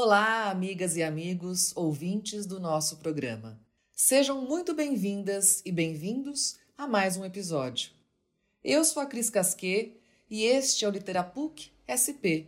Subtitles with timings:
[0.00, 3.60] Olá, amigas e amigos, ouvintes do nosso programa.
[3.90, 7.90] Sejam muito bem-vindas e bem-vindos a mais um episódio.
[8.62, 10.00] Eu sou a Cris Casquet
[10.30, 12.46] e este é o Literapuc SP,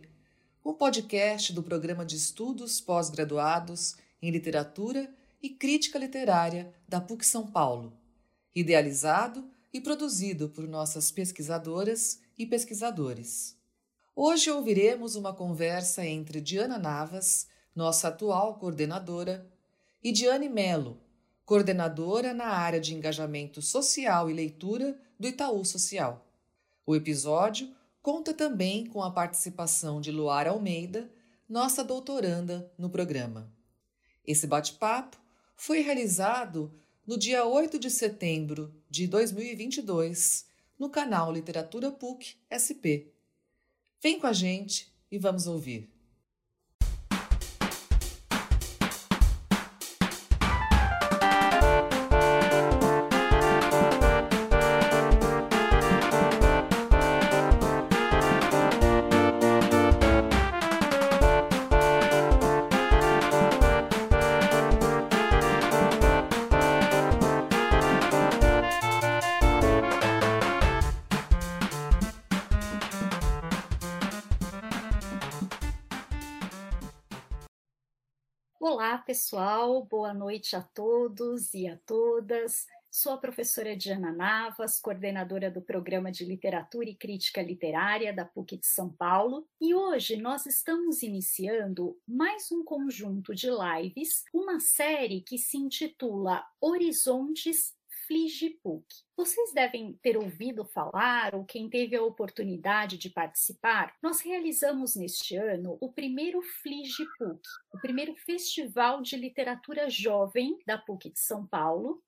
[0.63, 5.13] um podcast do programa de estudos pós-graduados em literatura
[5.43, 7.91] e crítica literária da PUC São Paulo,
[8.55, 13.59] idealizado e produzido por nossas pesquisadoras e pesquisadores.
[14.13, 19.49] Hoje ouviremos uma conversa entre Diana Navas, nossa atual coordenadora,
[20.03, 20.99] e Diane Melo,
[21.45, 26.27] coordenadora na área de engajamento social e leitura do Itaú Social.
[26.85, 31.09] O episódio conta também com a participação de Luar Almeida,
[31.47, 33.49] nossa doutoranda no programa.
[34.27, 35.17] Esse bate-papo
[35.55, 36.69] foi realizado
[37.07, 43.13] no dia 8 de setembro de 2022 no canal Literatura PUC SP
[44.01, 45.87] Vem com a gente e vamos ouvir.
[79.11, 82.65] Pessoal, boa noite a todos e a todas.
[82.89, 88.55] Sou a professora Diana Navas, coordenadora do Programa de Literatura e Crítica Literária da PUC
[88.55, 95.19] de São Paulo, e hoje nós estamos iniciando mais um conjunto de lives, uma série
[95.19, 97.73] que se intitula Horizontes
[98.11, 98.83] FligiPUC.
[99.15, 105.37] Vocês devem ter ouvido falar, ou quem teve a oportunidade de participar, nós realizamos neste
[105.37, 107.41] ano o primeiro FligiPUC,
[107.73, 112.03] o primeiro Festival de Literatura Jovem da PUC de São Paulo,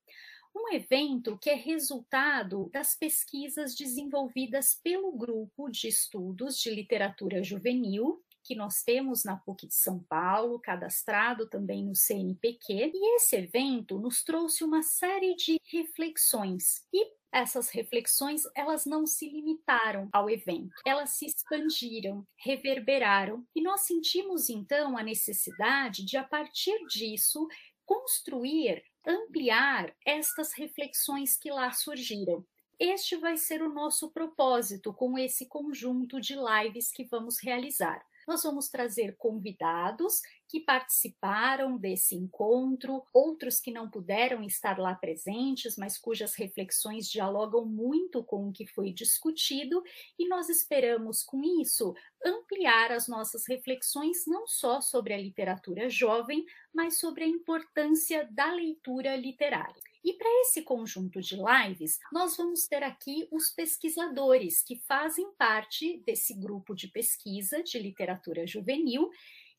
[0.54, 8.22] um evento que é resultado das pesquisas desenvolvidas pelo Grupo de Estudos de Literatura Juvenil
[8.44, 13.98] que nós temos na PUC de São Paulo, cadastrado também no CNPq, e esse evento
[13.98, 20.72] nos trouxe uma série de reflexões e essas reflexões elas não se limitaram ao evento,
[20.86, 27.48] elas se expandiram, reverberaram e nós sentimos então a necessidade de a partir disso
[27.84, 32.46] construir, ampliar estas reflexões que lá surgiram.
[32.78, 38.04] Este vai ser o nosso propósito com esse conjunto de lives que vamos realizar.
[38.26, 40.20] Nós vamos trazer convidados
[40.54, 47.66] que participaram desse encontro, outros que não puderam estar lá presentes, mas cujas reflexões dialogam
[47.66, 49.82] muito com o que foi discutido,
[50.16, 51.92] e nós esperamos com isso
[52.24, 58.52] ampliar as nossas reflexões não só sobre a literatura jovem, mas sobre a importância da
[58.52, 59.82] leitura literária.
[60.04, 65.98] E para esse conjunto de lives, nós vamos ter aqui os pesquisadores que fazem parte
[66.06, 69.10] desse grupo de pesquisa de literatura juvenil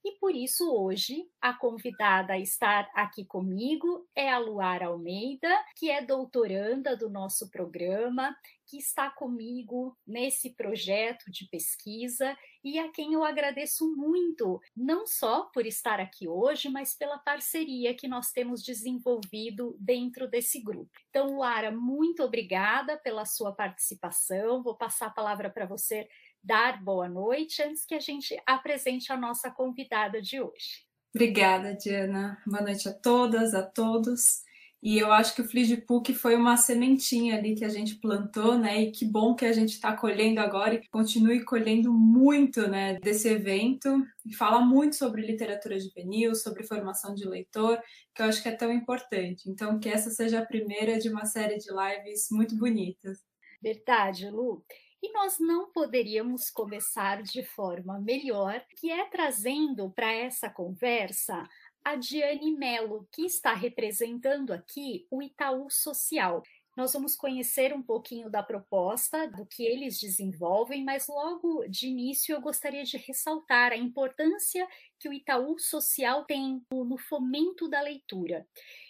[0.06, 5.90] e por isso hoje a convidada a estar aqui comigo é a Luar Almeida, que
[5.90, 13.14] é doutoranda do nosso programa, que está comigo nesse projeto de pesquisa e a quem
[13.14, 18.62] eu agradeço muito, não só por estar aqui hoje, mas pela parceria que nós temos
[18.62, 20.92] desenvolvido dentro desse grupo.
[21.10, 24.62] Então, Lara, muito obrigada pela sua participação.
[24.62, 26.08] Vou passar a palavra para você
[26.46, 30.86] dar boa noite antes que a gente apresente a nossa convidada de hoje.
[31.14, 32.38] Obrigada, Diana.
[32.46, 34.44] Boa noite a todas, a todos.
[34.84, 38.84] E eu acho que o Fligipuc foi uma sementinha ali que a gente plantou, né?
[38.84, 43.00] E que bom que a gente está colhendo agora e continue colhendo muito, né?
[43.00, 47.82] Desse evento e fala muito sobre literatura juvenil, sobre formação de leitor,
[48.14, 49.50] que eu acho que é tão importante.
[49.50, 53.24] Então, que essa seja a primeira de uma série de lives muito bonitas.
[53.60, 54.64] Verdade, Lu.
[55.02, 61.48] E nós não poderíamos começar de forma melhor, que é trazendo para essa conversa
[61.84, 66.42] a Diane Mello, que está representando aqui o Itaú Social.
[66.76, 72.36] Nós vamos conhecer um pouquinho da proposta, do que eles desenvolvem, mas logo de início
[72.36, 74.68] eu gostaria de ressaltar a importância
[75.00, 78.46] que o Itaú Social tem no fomento da leitura.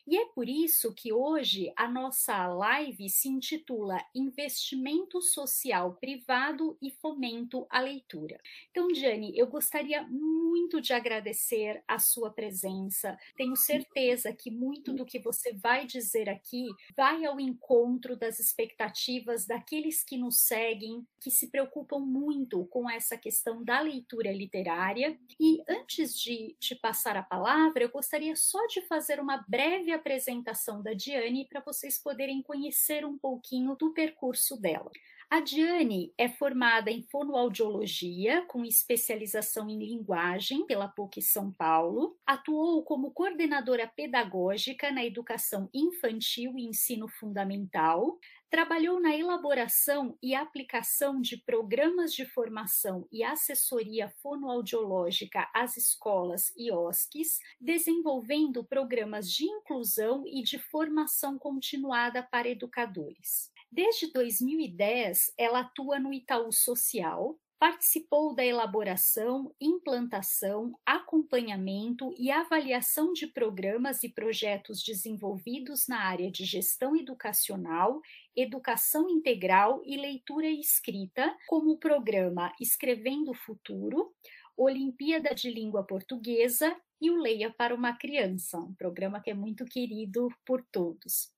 [0.07, 6.91] E é por isso que hoje a nossa live se intitula Investimento Social Privado e
[6.91, 8.39] Fomento à Leitura.
[8.69, 13.17] Então, Diane, eu gostaria muito de agradecer a sua presença.
[13.35, 19.47] Tenho certeza que muito do que você vai dizer aqui vai ao encontro das expectativas
[19.47, 25.17] daqueles que nos seguem, que se preocupam muito com essa questão da leitura literária.
[25.39, 30.81] E antes de te passar a palavra, eu gostaria só de fazer uma breve apresentação
[30.81, 34.91] da Diane para vocês poderem conhecer um pouquinho do percurso dela.
[35.29, 42.15] A Diane é formada em fonoaudiologia, com especialização em linguagem pela PUC São Paulo.
[42.25, 48.19] Atuou como coordenadora pedagógica na educação infantil e ensino fundamental.
[48.49, 56.71] Trabalhou na elaboração e aplicação de programas de formação e assessoria fonoaudiológica às escolas e
[56.71, 63.54] OSCs, desenvolvendo programas de inclusão e de formação continuada para educadores.
[63.75, 73.27] Desde 2010, ela atua no Itaú Social, participou da elaboração, implantação, acompanhamento e avaliação de
[73.27, 77.99] programas e projetos desenvolvidos na área de gestão educacional,
[78.33, 84.15] educação integral e leitura e escrita, como o programa Escrevendo o Futuro,
[84.55, 89.65] Olimpíada de Língua Portuguesa e o Leia para uma Criança, um programa que é muito
[89.65, 91.29] querido por todos.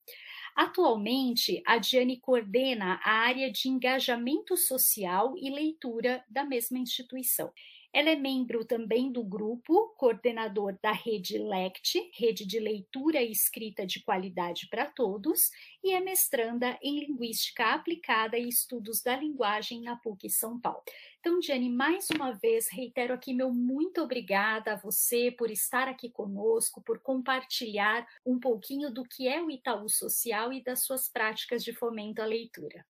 [0.58, 7.54] Atualmente, a Diane coordena a área de engajamento social e leitura da mesma instituição.
[7.94, 13.88] Ela é membro também do grupo, coordenador da rede LECT, Rede de Leitura e Escrita
[13.88, 15.50] de Qualidade para Todos,
[15.84, 20.84] e é mestranda em Linguística Aplicada e Estudos da Linguagem na PUC São Paulo.
[21.20, 26.10] Então, Diane, mais uma vez, reitero aqui meu muito obrigada a você por estar aqui
[26.10, 31.64] conosco, por compartilhar um pouquinho do que é o Itaú Social e das suas práticas
[31.64, 32.86] de fomento à leitura.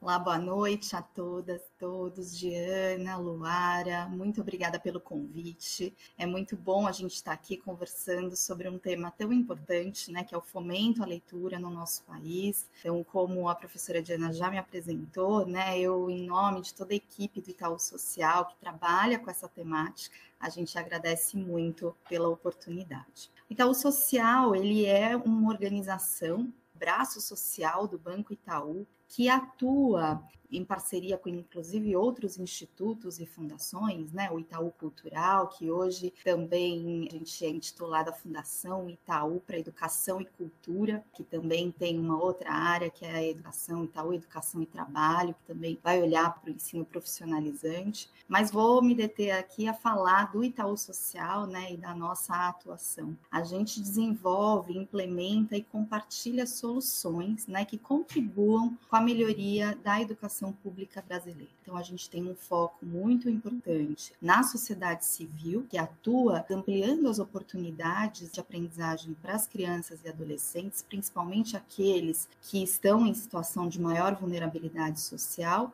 [0.00, 2.38] Olá, boa noite a todas, todos.
[2.38, 5.92] Diana, Luara, muito obrigada pelo convite.
[6.16, 10.36] É muito bom a gente estar aqui conversando sobre um tema tão importante, né, que
[10.36, 12.70] é o fomento à leitura no nosso país.
[12.78, 16.96] Então, como a professora Diana já me apresentou, né, eu, em nome de toda a
[16.96, 23.30] equipe do Itaú Social que trabalha com essa temática, a gente agradece muito pela oportunidade.
[23.50, 26.52] O Itaú Social, ele é uma organização
[26.82, 34.12] braço social do Banco Itaú, que atua em parceria com inclusive outros institutos e fundações,
[34.12, 34.30] né?
[34.30, 40.26] O Itaú Cultural, que hoje também a gente é intitulada Fundação Itaú para Educação e
[40.26, 45.34] Cultura, que também tem uma outra área que é a educação, Itaú Educação e Trabalho,
[45.34, 48.10] que também vai olhar para o ensino profissionalizante.
[48.28, 53.16] Mas vou me deter aqui a falar do Itaú Social, né, e da nossa atuação.
[53.30, 60.41] A gente desenvolve, implementa e compartilha soluções, né, que contribuam com a melhoria da educação
[60.42, 61.50] educação pública brasileira.
[61.62, 67.18] Então, a gente tem um foco muito importante na sociedade civil, que atua ampliando as
[67.18, 73.80] oportunidades de aprendizagem para as crianças e adolescentes, principalmente aqueles que estão em situação de
[73.80, 75.72] maior vulnerabilidade social,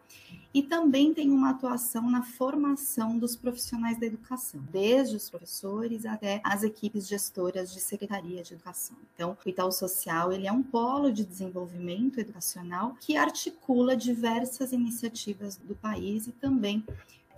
[0.53, 6.41] e também tem uma atuação na formação dos profissionais da educação, desde os professores até
[6.45, 8.97] as equipes gestoras de secretaria de educação.
[9.15, 15.57] Então, o Itaú Social ele é um polo de desenvolvimento educacional que articula diversas iniciativas
[15.57, 16.85] do país e também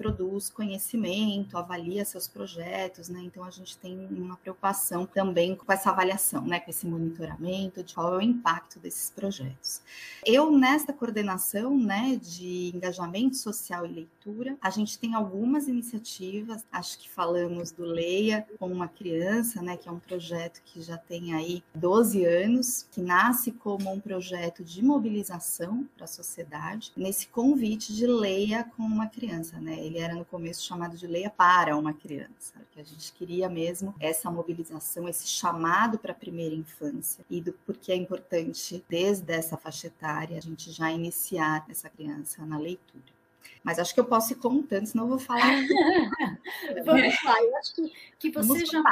[0.00, 3.20] produz conhecimento, avalia seus projetos, né?
[3.22, 6.58] Então a gente tem uma preocupação também com essa avaliação, né?
[6.58, 9.82] Com esse monitoramento de qual é o impacto desses projetos.
[10.24, 16.98] Eu, nesta coordenação, né, de engajamento social e leitura, a gente tem algumas iniciativas, acho
[16.98, 21.34] que falamos do Leia com uma criança, né, que é um projeto que já tem
[21.34, 27.94] aí 12 anos, que nasce como um projeto de mobilização para a sociedade, nesse convite
[27.94, 29.89] de Leia com uma criança, né?
[29.90, 33.94] Ele era no começo chamado de Leia para uma criança, que a gente queria mesmo
[33.98, 39.56] essa mobilização, esse chamado para a primeira infância e do porquê é importante desde essa
[39.56, 43.19] faixa etária a gente já iniciar essa criança na leitura.
[43.62, 45.40] Mas acho que eu posso ir contando, senão eu vou falar.
[46.84, 48.82] Vamos lá, eu acho que, que você já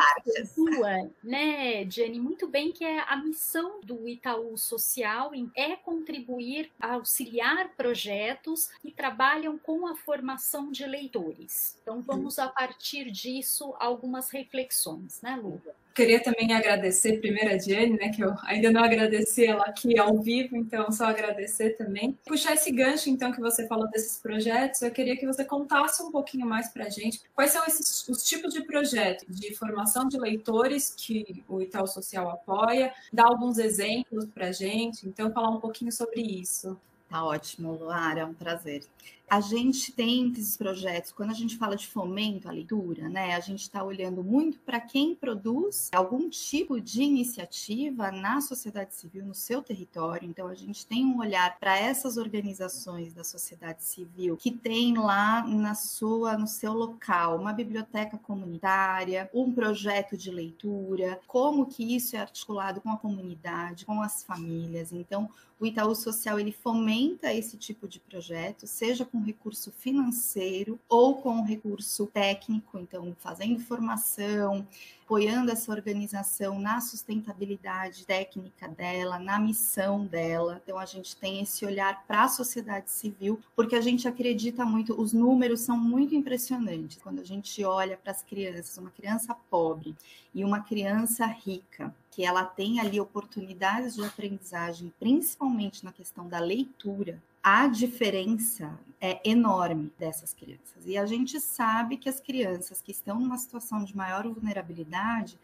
[0.54, 7.70] sua, né, Jenny, muito bem que é a missão do Itaú Social é contribuir, auxiliar
[7.76, 11.78] projetos que trabalham com a formação de leitores.
[11.82, 15.60] Então, vamos a partir disso algumas reflexões, né, Lu?
[15.98, 20.16] Queria também agradecer primeiro a Diane, né, que eu ainda não agradeci ela aqui ao
[20.22, 22.16] vivo, então só agradecer também.
[22.24, 26.12] Puxar esse gancho, então, que você falou desses projetos, eu queria que você contasse um
[26.12, 30.16] pouquinho mais para a gente quais são esses, os tipos de projetos de formação de
[30.16, 35.58] leitores que o Itaú Social apoia, dar alguns exemplos para a gente, então falar um
[35.58, 36.78] pouquinho sobre isso.
[37.10, 38.84] Tá ótimo, Luara, é um prazer.
[39.30, 43.40] A gente tem esses projetos, quando a gente fala de fomento à leitura, né, a
[43.40, 49.34] gente está olhando muito para quem produz algum tipo de iniciativa na sociedade civil, no
[49.34, 50.26] seu território.
[50.26, 55.46] Então, a gente tem um olhar para essas organizações da sociedade civil que tem lá
[55.46, 62.16] na sua, no seu local, uma biblioteca comunitária, um projeto de leitura, como que isso
[62.16, 64.90] é articulado com a comunidade, com as famílias.
[64.90, 65.28] Então,
[65.60, 71.42] o Itaú Social ele fomenta esse tipo de projeto, seja com recurso financeiro ou com
[71.42, 74.66] recurso técnico, então fazendo formação,
[75.04, 80.60] apoiando essa organização na sustentabilidade técnica dela, na missão dela.
[80.62, 85.00] Então a gente tem esse olhar para a sociedade civil, porque a gente acredita muito,
[85.00, 87.00] os números são muito impressionantes.
[87.02, 89.96] Quando a gente olha para as crianças, uma criança pobre
[90.34, 96.38] e uma criança rica, que ela tem ali oportunidades de aprendizagem, principalmente na questão da
[96.38, 100.86] leitura, a diferença é enorme dessas crianças.
[100.86, 105.38] E a gente sabe que as crianças que estão numa situação de maior vulnerabilidade,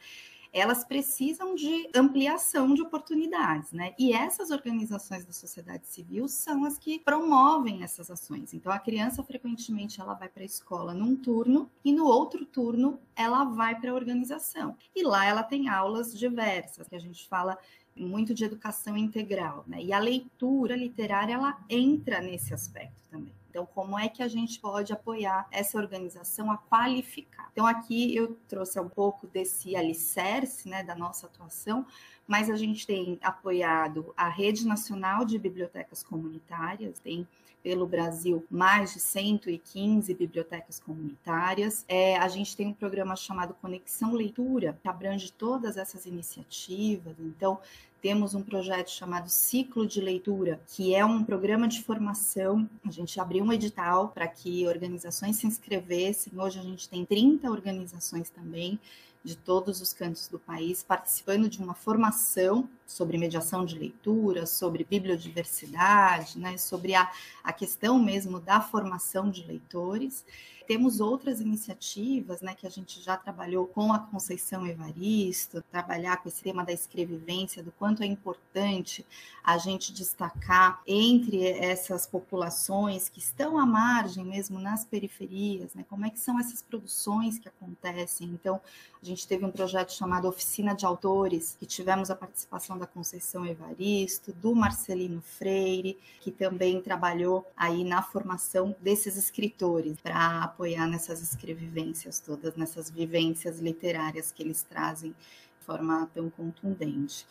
[0.53, 3.93] elas precisam de ampliação de oportunidades, né?
[3.99, 8.55] E essas organizações da sociedade civil são as que promovem essas ações.
[8.55, 13.01] Então a criança frequentemente ela vai para a escola num turno e no outro turno
[13.17, 14.77] ela vai para a organização.
[14.95, 17.59] E lá ela tem aulas diversas, que a gente fala
[17.97, 19.83] muito de educação integral, né?
[19.83, 23.33] E a leitura literária ela entra nesse aspecto também.
[23.49, 27.49] Então, como é que a gente pode apoiar essa organização a qualificar?
[27.53, 31.87] Então, aqui eu trouxe um pouco desse alicerce, né, da nossa atuação,
[32.27, 37.29] mas a gente tem apoiado a Rede Nacional de Bibliotecas Comunitárias, tem
[37.65, 41.83] pelo Brasil mais de 115 bibliotecas comunitárias.
[41.89, 47.17] É, a gente tem um programa chamado Conexão Leitura, que abrange todas essas iniciativas.
[47.19, 47.59] Então,
[48.03, 52.69] temos um projeto chamado Ciclo de Leitura, que é um programa de formação.
[52.87, 56.39] A gente abriu um edital para que organizações se inscrevessem.
[56.39, 58.79] Hoje a gente tem 30 organizações também
[59.25, 64.85] de todos os cantos do país participando de uma formação sobre mediação de leitura, sobre
[64.85, 67.11] bibliodiversidade, né, sobre a,
[67.43, 70.25] a questão mesmo da formação de leitores.
[70.67, 76.29] Temos outras iniciativas, né, que a gente já trabalhou com a Conceição Evaristo, trabalhar com
[76.29, 79.05] esse tema da escrevivência, do quanto é importante
[79.43, 86.07] a gente destacar entre essas populações que estão à margem mesmo nas periferias, né, como
[86.07, 88.29] é que são essas produções que acontecem.
[88.29, 88.61] Então,
[89.03, 93.45] a gente teve um projeto chamado Oficina de Autores, que tivemos a participação da Conceição
[93.45, 100.17] Evaristo, do Marcelino Freire, que também trabalhou aí na formação desses escritores para
[100.55, 107.27] apoiar nessas escrevivências todas, nessas vivências literárias que eles trazem de forma tão contundente.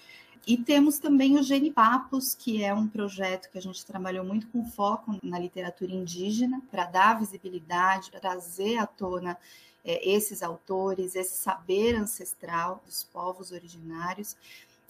[0.46, 4.66] E temos também o Genipapos, que é um projeto que a gente trabalhou muito com
[4.66, 9.38] foco na literatura indígena, para dar visibilidade, para trazer à tona
[9.86, 14.36] é, esses autores, esse saber ancestral dos povos originários.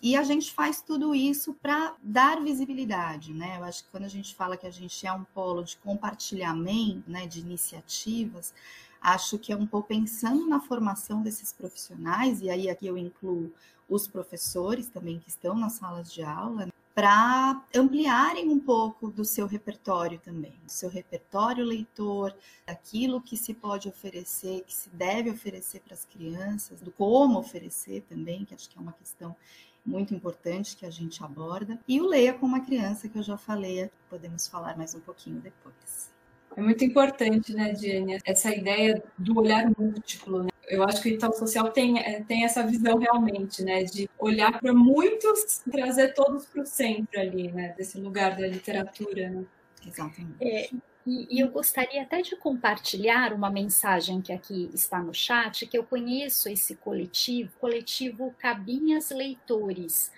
[0.03, 3.55] E a gente faz tudo isso para dar visibilidade, né?
[3.57, 7.10] Eu acho que quando a gente fala que a gente é um polo de compartilhamento,
[7.10, 8.53] né, de iniciativas,
[9.01, 13.50] acho que é um pouco pensando na formação desses profissionais, e aí aqui eu incluo
[13.88, 19.24] os professores também que estão nas salas de aula, né, para ampliarem um pouco do
[19.24, 22.36] seu repertório também, do seu repertório leitor,
[22.67, 28.03] daquilo que se pode oferecer, que se deve oferecer para as crianças, do como oferecer
[28.10, 29.33] também, que acho que é uma questão
[29.85, 31.79] muito importante que a gente aborda.
[31.87, 35.39] E o Leia com uma criança, que eu já falei, podemos falar mais um pouquinho
[35.39, 36.11] depois.
[36.55, 40.49] É muito importante, né, Diane, essa ideia do olhar múltiplo, né?
[40.67, 44.59] Eu acho que o Itaú Social tem, é, tem essa visão realmente, né, de olhar
[44.59, 49.43] para muitos e trazer todos para o centro ali, né, desse lugar da literatura, né?
[49.85, 50.35] Exatamente.
[50.39, 50.69] É,
[51.05, 55.77] e, e, eu gostaria até de compartilhar uma mensagem que aqui está no chat, que
[55.77, 60.12] eu conheço esse coletivo, coletivo Cabinhas Leitores,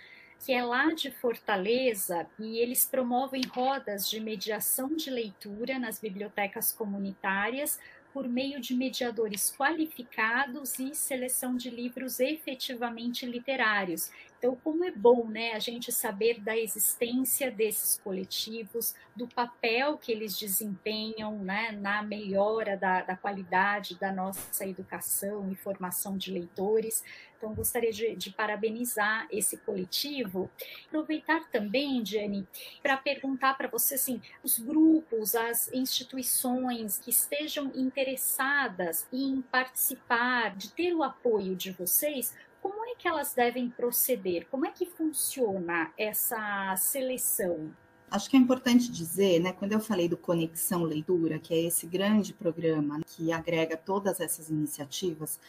[0.46, 6.72] que é lá de Fortaleza, e eles promovem rodas de mediação de leitura nas bibliotecas
[6.72, 7.80] comunitárias
[8.13, 14.10] por meio de mediadores qualificados e seleção de livros efetivamente literários.
[14.38, 20.12] Então, como é bom né, a gente saber da existência desses coletivos, do papel que
[20.12, 27.04] eles desempenham né, na melhora da, da qualidade da nossa educação e formação de leitores.
[27.38, 30.50] Então, gostaria de, de, parabenizar esse coletivo.
[30.88, 32.48] Aproveitar também, Diane,
[32.82, 40.72] para perguntar para você assim, os grupos, as instituições que estejam interessadas em participar, de
[40.72, 42.34] ter o apoio de vocês,
[42.65, 44.48] como é que elas devem proceder?
[44.50, 47.72] Como é que funciona essa seleção?
[48.10, 51.86] Acho que é importante dizer, né, quando eu falei do Conexão Leitura, que é esse
[51.86, 55.39] grande programa que agrega todas essas iniciativas,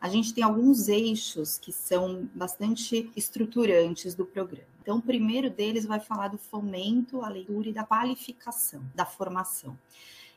[0.00, 4.72] a gente tem alguns eixos que são bastante estruturantes do programa.
[4.80, 9.78] Então, o primeiro deles vai falar do fomento à leitura e da qualificação, da formação.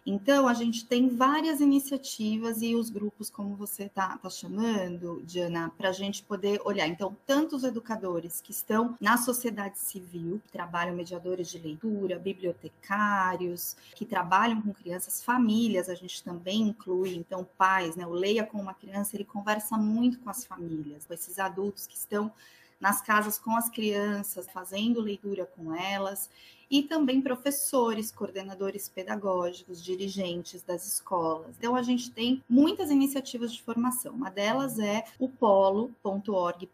[0.08, 5.72] Então, a gente tem várias iniciativas e os grupos, como você está tá chamando, Diana,
[5.76, 6.88] para a gente poder olhar.
[6.88, 13.76] Então, tanto os educadores que estão na sociedade civil, que trabalham mediadores de leitura, bibliotecários,
[13.96, 18.06] que trabalham com crianças, famílias, a gente também inclui, então, pais, né?
[18.06, 21.98] O Leia com uma criança, ele conversa muito com as famílias, com esses adultos que
[21.98, 22.32] estão
[22.80, 26.30] nas casas com as crianças, fazendo leitura com elas
[26.70, 31.56] e também professores, coordenadores pedagógicos, dirigentes das escolas.
[31.58, 34.14] Então, a gente tem muitas iniciativas de formação.
[34.14, 36.66] Uma delas é o polo.org.br.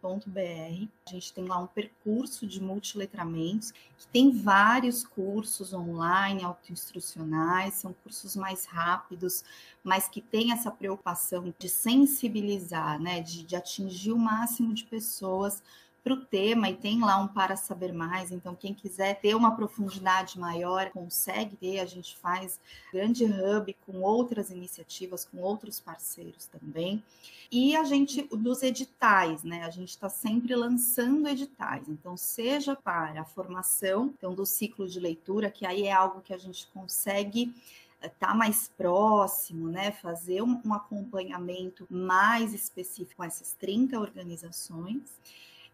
[1.06, 7.94] A gente tem lá um percurso de multiletramentos, que tem vários cursos online, autoinstrucionais, são
[8.02, 9.44] cursos mais rápidos,
[9.82, 15.62] mas que tem essa preocupação de sensibilizar, né, de, de atingir o máximo de pessoas
[16.02, 18.32] para o tema e tem lá um para saber mais.
[18.32, 21.78] Então, quem quiser ter uma profundidade maior, consegue ter.
[21.78, 22.58] A gente faz
[22.92, 27.02] grande hub com outras iniciativas, com outros parceiros também.
[27.50, 29.64] E a gente, dos editais, né?
[29.64, 31.88] A gente está sempre lançando editais.
[31.88, 36.34] Então, seja para a formação, então, do ciclo de leitura, que aí é algo que
[36.34, 37.54] a gente consegue
[38.02, 45.02] estar tá mais próximo, né, fazer um, um acompanhamento mais específico com essas 30 organizações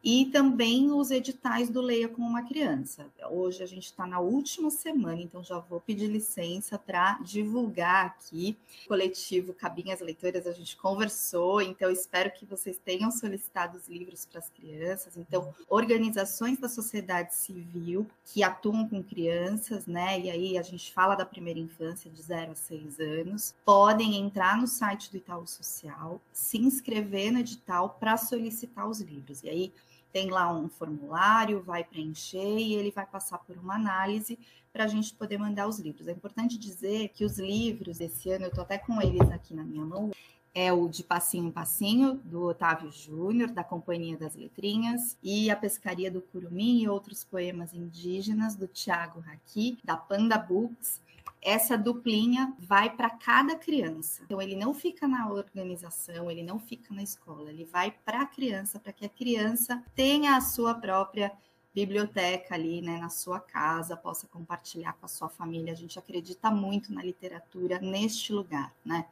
[0.02, 3.06] e também os editais do Leia com uma Criança.
[3.30, 8.56] Hoje a gente está na última semana, então já vou pedir licença para divulgar aqui
[8.84, 10.46] o coletivo Cabinhas Leitoras.
[10.46, 15.16] A gente conversou, então espero que vocês tenham solicitado os livros para as crianças.
[15.16, 20.20] Então, organizações da sociedade civil que atuam com crianças, né?
[20.20, 24.56] E aí a gente fala da primeira infância, de 0 a 6 anos, podem entrar
[24.56, 29.42] no site do Itaú Social, se inscrever no edital para solicitar os livros.
[29.42, 29.72] E aí
[30.18, 34.36] tem lá um formulário, vai preencher e ele vai passar por uma análise
[34.72, 36.08] para a gente poder mandar os livros.
[36.08, 39.62] É importante dizer que os livros desse ano, eu estou até com eles aqui na
[39.62, 40.10] minha mão,
[40.52, 45.56] é o de Passinho em Passinho, do Otávio Júnior, da Companhia das Letrinhas, e A
[45.56, 51.00] Pescaria do Curumim e outros poemas indígenas, do Tiago Raqui, da Panda Books,
[51.40, 54.22] essa duplinha vai para cada criança.
[54.24, 58.26] Então, ele não fica na organização, ele não fica na escola, ele vai para a
[58.26, 61.32] criança, para que a criança tenha a sua própria
[61.74, 65.72] biblioteca ali, né, na sua casa, possa compartilhar com a sua família.
[65.72, 69.06] A gente acredita muito na literatura neste lugar, né?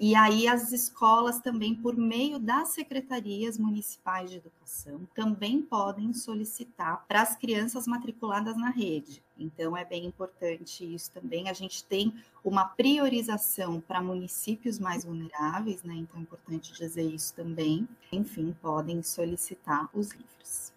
[0.00, 7.04] E aí as escolas também, por meio das secretarias municipais de educação, também podem solicitar
[7.08, 9.22] para as crianças matriculadas na rede.
[9.36, 11.48] Então é bem importante isso também.
[11.48, 15.94] A gente tem uma priorização para municípios mais vulneráveis, né?
[15.94, 17.88] Então é importante dizer isso também.
[18.12, 20.71] Enfim, podem solicitar os livros.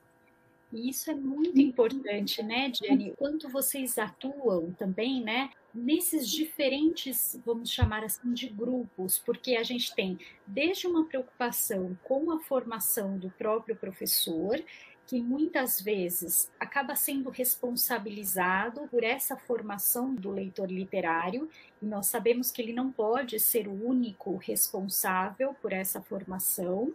[0.73, 3.13] E isso é muito importante, né, Jenny?
[3.17, 9.93] Quanto vocês atuam também, né, nesses diferentes, vamos chamar assim, de grupos, porque a gente
[9.93, 14.61] tem desde uma preocupação com a formação do próprio professor,
[15.07, 21.49] que muitas vezes acaba sendo responsabilizado por essa formação do leitor literário,
[21.81, 26.93] e nós sabemos que ele não pode ser o único responsável por essa formação.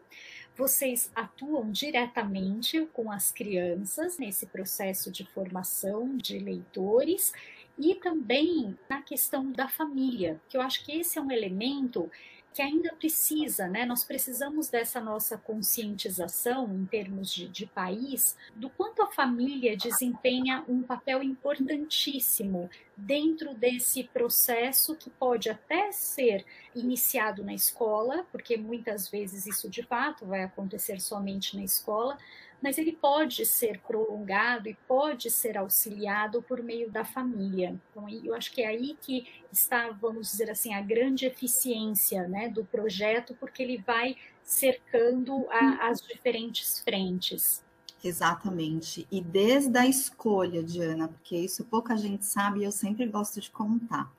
[0.56, 7.32] Vocês atuam diretamente com as crianças nesse processo de formação de leitores
[7.78, 12.10] e também na questão da família, que eu acho que esse é um elemento
[12.52, 13.84] que ainda precisa, né?
[13.84, 20.64] Nós precisamos dessa nossa conscientização em termos de, de, país, do quanto a família desempenha
[20.68, 29.08] um papel importantíssimo dentro desse processo que pode até ser iniciado na escola, porque muitas
[29.08, 32.18] vezes isso de fato vai acontecer somente na escola,
[32.62, 37.78] mas ele pode ser prolongado e pode ser auxiliado por meio da família.
[37.90, 42.48] Então, eu acho que é aí que está, vamos dizer assim, a grande eficiência né,
[42.48, 47.62] do projeto, porque ele vai cercando a, as diferentes frentes.
[48.02, 49.06] Exatamente.
[49.10, 53.50] E desde a escolha, Diana, porque isso pouca gente sabe e eu sempre gosto de
[53.50, 54.10] contar.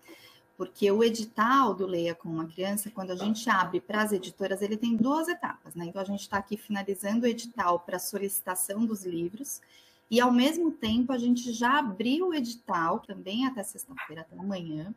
[0.62, 4.62] Porque o edital do Leia com uma Criança, quando a gente abre para as editoras,
[4.62, 5.86] ele tem duas etapas, né?
[5.86, 9.60] Então a gente está aqui finalizando o edital para solicitação dos livros,
[10.08, 14.94] e ao mesmo tempo a gente já abriu o edital também até sexta-feira, até amanhã,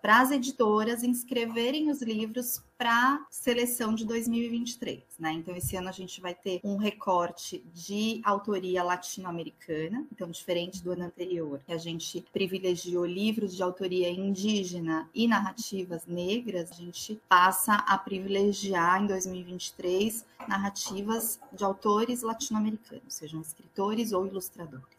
[0.00, 5.32] para as editoras inscreverem os livros para seleção de 2023, né?
[5.32, 10.92] Então esse ano a gente vai ter um recorte de autoria latino-americana, então diferente do
[10.92, 17.20] ano anterior, que a gente privilegiou livros de autoria indígena e narrativas negras, a gente
[17.28, 24.95] passa a privilegiar em 2023 narrativas de autores latino-americanos, sejam escritores ou ilustradores.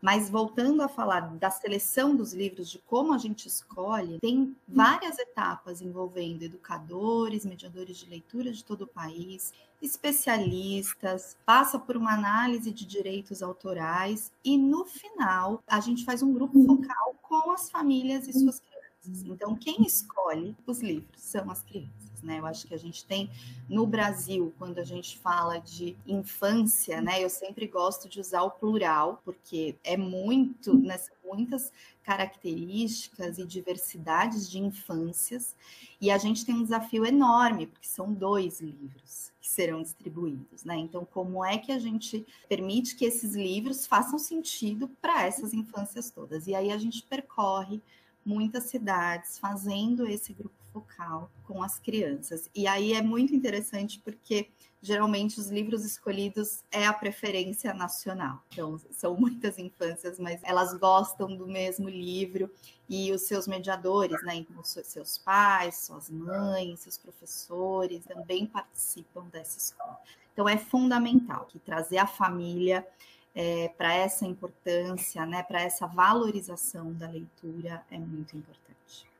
[0.00, 5.18] Mas voltando a falar da seleção dos livros, de como a gente escolhe, tem várias
[5.18, 12.70] etapas envolvendo educadores, mediadores de leitura de todo o país, especialistas, passa por uma análise
[12.70, 18.28] de direitos autorais e no final a gente faz um grupo focal com as famílias
[18.28, 19.24] e suas crianças.
[19.24, 22.40] Então, quem escolhe os livros são as crianças né?
[22.40, 23.30] Eu acho que a gente tem
[23.68, 27.22] no Brasil, quando a gente fala de infância, né?
[27.22, 34.48] Eu sempre gosto de usar o plural, porque é muito, né, muitas características e diversidades
[34.50, 35.56] de infâncias,
[36.00, 40.76] e a gente tem um desafio enorme, porque são dois livros que serão distribuídos, né?
[40.76, 46.10] Então, como é que a gente permite que esses livros façam sentido para essas infâncias
[46.10, 46.46] todas?
[46.46, 47.80] E aí a gente percorre
[48.24, 52.50] muitas cidades fazendo esse grupo focal com as crianças.
[52.52, 54.50] E aí é muito interessante porque
[54.82, 58.42] geralmente os livros escolhidos é a preferência nacional.
[58.48, 62.50] Então, são muitas infâncias, mas elas gostam do mesmo livro
[62.88, 69.56] e os seus mediadores, né, então, seus pais, suas mães, seus professores também participam dessa
[69.56, 69.98] escola.
[70.32, 72.86] Então, é fundamental que trazer a família
[73.34, 79.13] é, para essa importância, né, para essa valorização da leitura é muito importante.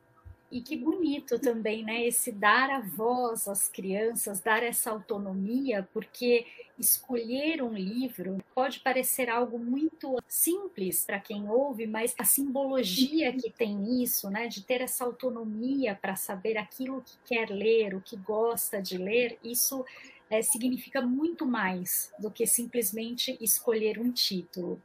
[0.55, 2.07] E que bonito também, né?
[2.07, 6.45] Esse dar a voz às crianças, dar essa autonomia, porque
[6.79, 13.49] escolher um livro pode parecer algo muito simples para quem ouve, mas a simbologia que
[13.49, 14.47] tem nisso, né?
[14.47, 19.37] De ter essa autonomia para saber aquilo que quer ler, o que gosta de ler,
[19.43, 19.83] isso
[20.29, 24.81] é, significa muito mais do que simplesmente escolher um título.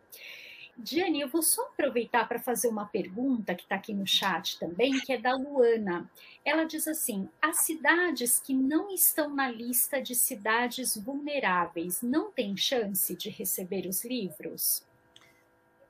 [0.82, 4.98] Diane, eu vou só aproveitar para fazer uma pergunta que está aqui no chat também,
[5.00, 6.10] que é da Luana.
[6.44, 12.56] Ela diz assim: as cidades que não estão na lista de cidades vulneráveis não têm
[12.56, 14.84] chance de receber os livros?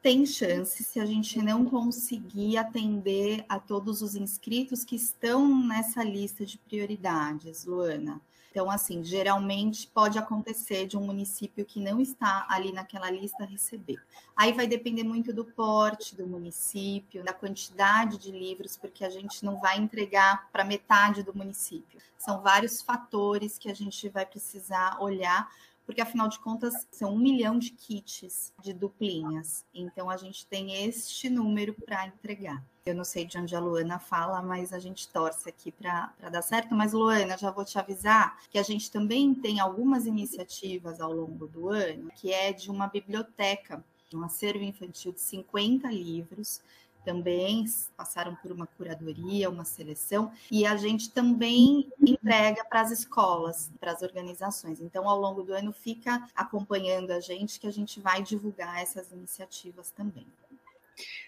[0.03, 6.03] Tem chance se a gente não conseguir atender a todos os inscritos que estão nessa
[6.03, 8.21] lista de prioridades, Luana.
[8.51, 14.03] Então, assim, geralmente pode acontecer de um município que não está ali naquela lista receber.
[14.37, 19.45] Aí vai depender muito do porte do município, da quantidade de livros, porque a gente
[19.45, 22.01] não vai entregar para metade do município.
[22.19, 25.49] São vários fatores que a gente vai precisar olhar
[25.91, 29.65] porque afinal de contas são um milhão de kits de duplinhas.
[29.75, 32.65] Então a gente tem este número para entregar.
[32.91, 36.43] Eu não sei de onde a Luana fala, mas a gente torce aqui para dar
[36.43, 36.75] certo.
[36.75, 41.47] Mas, Luana, já vou te avisar que a gente também tem algumas iniciativas ao longo
[41.47, 46.61] do ano, que é de uma biblioteca, um acervo infantil de 50 livros,
[47.05, 47.65] também
[47.97, 53.93] passaram por uma curadoria, uma seleção, e a gente também entrega para as escolas, para
[53.93, 54.81] as organizações.
[54.81, 59.13] Então, ao longo do ano, fica acompanhando a gente, que a gente vai divulgar essas
[59.13, 60.27] iniciativas também.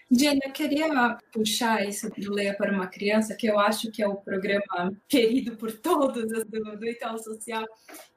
[0.09, 4.07] Diana, eu queria puxar isso do Leia para uma Criança, que eu acho que é
[4.07, 7.65] o programa querido por todos do, do Itaú Social.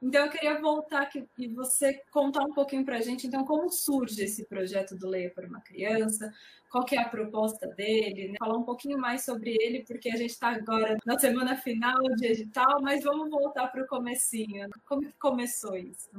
[0.03, 3.71] Então, eu queria voltar aqui e você contar um pouquinho para a gente, então, como
[3.71, 6.31] surge esse projeto do Leia para uma Criança,
[6.71, 8.35] qual que é a proposta dele, né?
[8.39, 12.27] falar um pouquinho mais sobre ele, porque a gente está agora na semana final de
[12.27, 14.69] edital, mas vamos voltar para o comecinho.
[14.85, 16.11] Como que começou isso?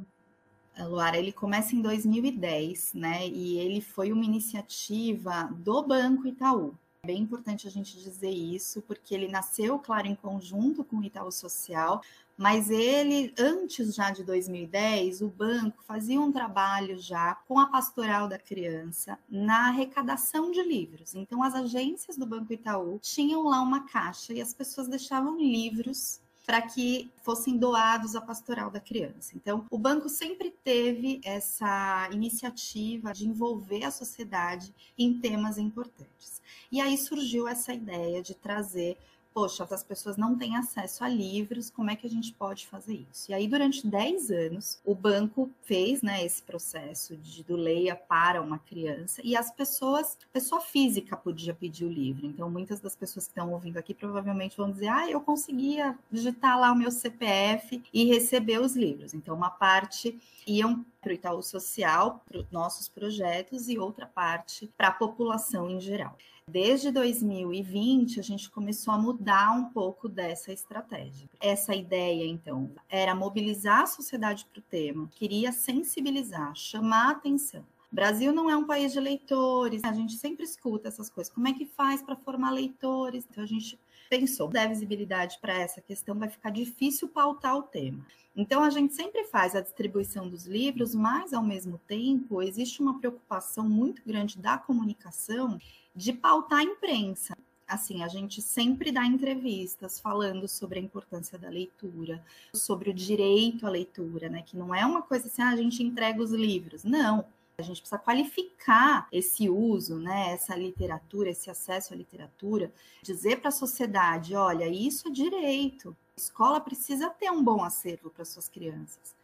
[0.86, 3.28] Luara, ele começa em 2010, né?
[3.28, 6.76] E ele foi uma iniciativa do Banco Itaú.
[7.04, 11.04] É bem importante a gente dizer isso, porque ele nasceu, claro, em conjunto com o
[11.04, 12.02] Itaú Social,
[12.38, 18.28] mas ele, antes já de 2010, o banco fazia um trabalho já com a pastoral
[18.28, 21.16] da criança na arrecadação de livros.
[21.16, 26.22] Então, as agências do Banco Itaú tinham lá uma caixa e as pessoas deixavam livros
[26.48, 29.34] para que fossem doados à pastoral da criança.
[29.36, 36.42] Então, o banco sempre teve essa iniciativa de envolver a sociedade em temas importantes.
[36.72, 38.98] E aí surgiu essa ideia de trazer
[39.38, 43.06] poxa, as pessoas não têm acesso a livros, como é que a gente pode fazer
[43.12, 43.30] isso?
[43.30, 48.42] E aí, durante 10 anos, o banco fez né, esse processo de, do leia para
[48.42, 52.26] uma criança e as pessoas, pessoa física podia pedir o livro.
[52.26, 56.60] Então, muitas das pessoas que estão ouvindo aqui provavelmente vão dizer, ah, eu conseguia digitar
[56.60, 59.14] lá o meu CPF e receber os livros.
[59.14, 64.68] Então, uma parte iam para o Itaú Social, para os nossos projetos, e outra parte
[64.76, 66.18] para a população em geral.
[66.50, 71.28] Desde 2020, a gente começou a mudar um pouco dessa estratégia.
[71.42, 77.66] Essa ideia, então, era mobilizar a sociedade para o tema, queria sensibilizar, chamar atenção.
[77.92, 81.34] Brasil não é um país de leitores, a gente sempre escuta essas coisas.
[81.34, 83.28] Como é que faz para formar leitores?
[83.30, 83.78] Então, a gente
[84.10, 88.06] pensou, der visibilidade para essa questão, vai ficar difícil pautar o tema.
[88.36, 93.00] Então, a gente sempre faz a distribuição dos livros, mas, ao mesmo tempo, existe uma
[93.00, 95.60] preocupação muito grande da comunicação
[95.96, 97.36] de pautar a imprensa.
[97.68, 103.66] Assim, a gente sempre dá entrevistas falando sobre a importância da leitura, sobre o direito
[103.66, 104.42] à leitura, né?
[104.42, 106.84] Que não é uma coisa assim, ah, a gente entrega os livros.
[106.84, 107.26] Não,
[107.60, 113.50] a gente precisa qualificar esse uso, né, essa literatura, esse acesso à literatura, dizer para
[113.50, 115.98] a sociedade, olha, isso é direito.
[116.16, 119.16] A escola precisa ter um bom acervo para suas crianças.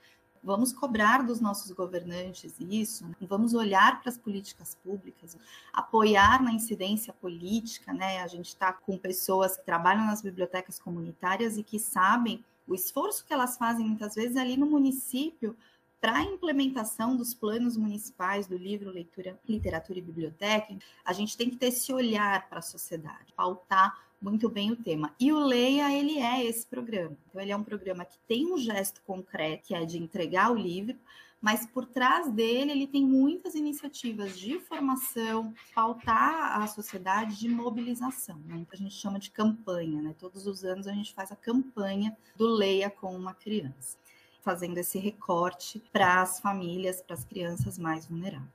[0.43, 5.38] Vamos cobrar dos nossos governantes isso, vamos olhar para as políticas públicas,
[5.72, 8.19] apoiar na incidência política, né?
[8.24, 13.26] A gente está com pessoas que trabalham nas bibliotecas comunitárias e que sabem o esforço
[13.26, 15.56] que elas fazem muitas vezes ali no município
[16.04, 21.50] para a implementação dos planos municipais do livro Leitura, Literatura e Biblioteca, a gente tem
[21.50, 25.16] que ter esse olhar para a sociedade, pautar muito bem o tema.
[25.18, 27.16] E o Leia, ele é esse programa.
[27.30, 30.56] Então, ele é um programa que tem um gesto concreto, que é de entregar o
[30.56, 30.98] livro,
[31.44, 38.39] mas por trás dele ele tem muitas iniciativas de formação, pautar a sociedade de mobilização,
[38.46, 38.66] né?
[38.70, 40.16] que a gente chama de campanha, né?
[40.20, 43.98] Todos os anos a gente faz a campanha do Leia com uma criança,
[44.44, 48.52] fazendo esse recorte para as famílias, para as crianças mais vulneráveis.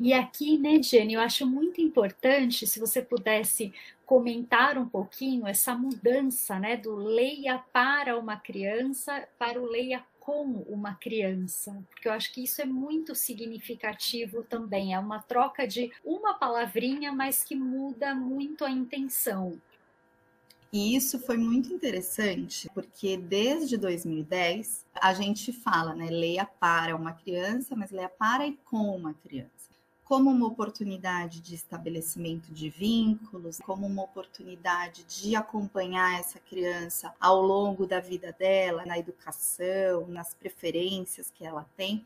[0.00, 3.74] E aqui, né, Jenny, eu acho muito importante se você pudesse
[4.06, 10.44] comentar um pouquinho essa mudança, né, do leia para uma criança para o leia com
[10.68, 14.94] uma criança, porque eu acho que isso é muito significativo também.
[14.94, 19.60] É uma troca de uma palavrinha, mas que muda muito a intenção.
[20.70, 27.12] E isso foi muito interessante, porque desde 2010 a gente fala, né, leia para uma
[27.12, 29.48] criança, mas leia para e com uma criança.
[30.04, 37.42] Como uma oportunidade de estabelecimento de vínculos, como uma oportunidade de acompanhar essa criança ao
[37.42, 42.04] longo da vida dela, na educação, nas preferências que ela tem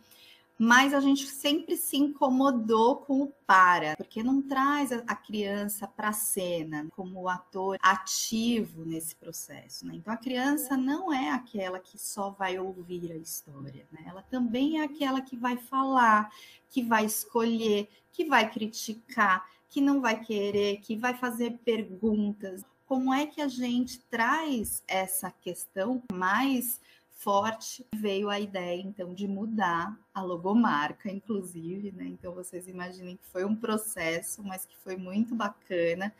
[0.58, 6.08] mas a gente sempre se incomodou com o para, porque não traz a criança para
[6.08, 9.86] a cena como ator ativo nesse processo.
[9.86, 9.94] Né?
[9.96, 14.04] Então a criança não é aquela que só vai ouvir a história, né?
[14.06, 16.30] ela também é aquela que vai falar,
[16.70, 22.62] que vai escolher, que vai criticar, que não vai querer, que vai fazer perguntas.
[22.86, 26.78] Como é que a gente traz essa questão mais
[27.22, 32.04] forte, veio a ideia então de mudar a logomarca, inclusive, né?
[32.06, 36.12] Então vocês imaginem que foi um processo, mas que foi muito bacana.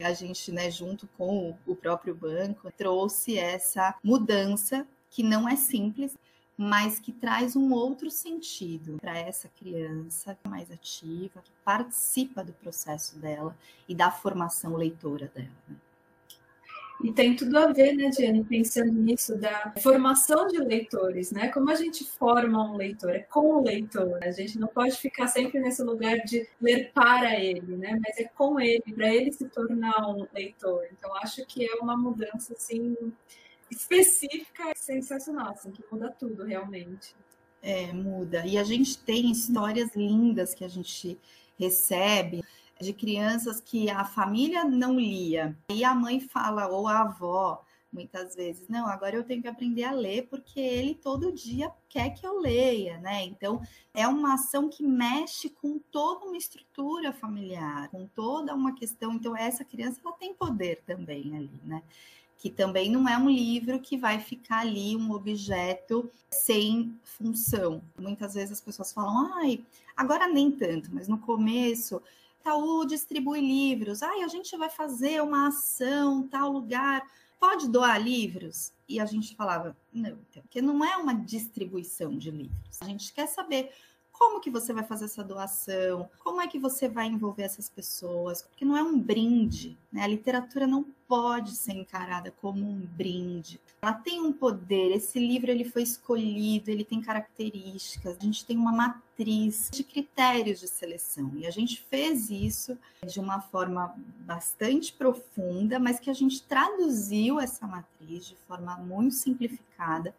[0.00, 6.16] A gente, né, junto com o próprio banco, trouxe essa mudança que não é simples,
[6.56, 13.18] mas que traz um outro sentido para essa criança mais ativa, que participa do processo
[13.18, 13.56] dela
[13.88, 15.50] e da formação leitora dela.
[17.04, 21.48] E tem tudo a ver, né, Jenny, pensando nisso da formação de leitores, né?
[21.48, 23.10] Como a gente forma um leitor?
[23.10, 24.18] É com o leitor.
[24.22, 28.00] A gente não pode ficar sempre nesse lugar de ler para ele, né?
[28.02, 30.86] Mas é com ele, para ele se tornar um leitor.
[30.92, 32.96] Então, acho que é uma mudança, assim,
[33.70, 37.14] específica, sensacional, assim, que muda tudo, realmente.
[37.60, 38.46] É, muda.
[38.46, 41.20] E a gente tem histórias lindas que a gente
[41.58, 42.42] recebe
[42.84, 45.56] de crianças que a família não lia.
[45.70, 49.84] E a mãe fala, ou a avó, muitas vezes, não, agora eu tenho que aprender
[49.84, 53.24] a ler porque ele todo dia quer que eu leia, né?
[53.24, 53.62] Então,
[53.94, 59.12] é uma ação que mexe com toda uma estrutura familiar, com toda uma questão.
[59.12, 61.82] Então, essa criança ela tem poder também ali, né?
[62.36, 67.80] Que também não é um livro que vai ficar ali um objeto sem função.
[67.96, 69.64] Muitas vezes as pessoas falam, ai,
[69.96, 72.02] agora nem tanto, mas no começo
[72.44, 74.02] Itaú distribui livros.
[74.02, 77.02] Ai, a gente vai fazer uma ação, tal lugar.
[77.40, 78.70] Pode doar livros?
[78.86, 82.82] E a gente falava, não, porque não é uma distribuição de livros.
[82.82, 83.72] A gente quer saber
[84.12, 86.10] como que você vai fazer essa doação?
[86.22, 88.42] Como é que você vai envolver essas pessoas?
[88.42, 90.02] Porque não é um brinde, né?
[90.02, 93.60] A literatura não pode ser encarada como um brinde.
[93.82, 94.92] Ela tem um poder.
[94.92, 98.16] Esse livro ele foi escolhido, ele tem características.
[98.18, 103.20] A gente tem uma matriz de critérios de seleção e a gente fez isso de
[103.20, 110.14] uma forma bastante profunda, mas que a gente traduziu essa matriz de forma muito simplificada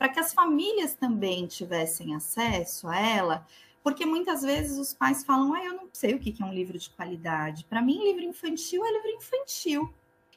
[0.00, 3.46] para que as famílias também tivessem acesso a ela,
[3.82, 6.78] porque muitas vezes os pais falam: ah, eu não sei o que é um livro
[6.78, 7.64] de qualidade.
[7.64, 9.94] Para mim, livro infantil é livro infantil.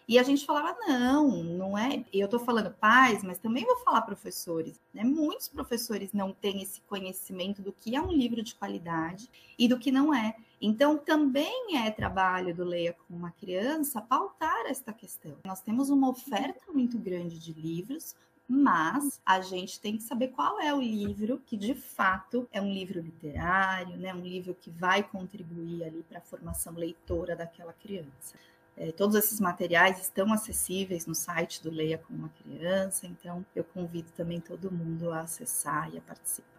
[0.07, 2.03] E a gente falava, não, não é.
[2.11, 4.79] Eu estou falando pais, mas também vou falar professores.
[4.93, 5.03] Né?
[5.03, 9.79] Muitos professores não têm esse conhecimento do que é um livro de qualidade e do
[9.79, 10.35] que não é.
[10.61, 15.37] Então, também é trabalho do Leia com uma criança pautar esta questão.
[15.45, 18.15] Nós temos uma oferta muito grande de livros,
[18.47, 22.71] mas a gente tem que saber qual é o livro que de fato é um
[22.71, 24.13] livro literário, né?
[24.13, 28.35] Um livro que vai contribuir ali para a formação leitora daquela criança.
[28.75, 33.63] É, todos esses materiais estão acessíveis no site do Leia com uma Criança, então eu
[33.63, 36.53] convido também todo mundo a acessar e a participar.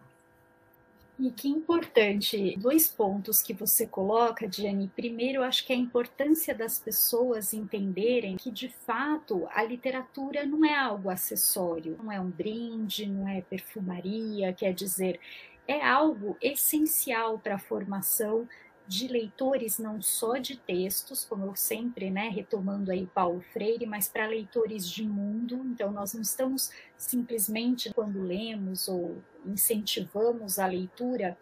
[1.17, 4.91] E que importante, dois pontos que você coloca, Diane.
[4.93, 10.65] Primeiro, acho que é a importância das pessoas entenderem que, de fato, a literatura não
[10.65, 15.17] é algo acessório, não é um brinde, não é perfumaria, quer dizer,
[15.65, 18.47] é algo essencial para a formação
[18.87, 24.07] de leitores não só de textos, como eu sempre, né, retomando aí Paulo Freire, mas
[24.07, 25.55] para leitores de mundo.
[25.65, 31.37] Então nós não estamos simplesmente quando lemos ou incentivamos a leitura,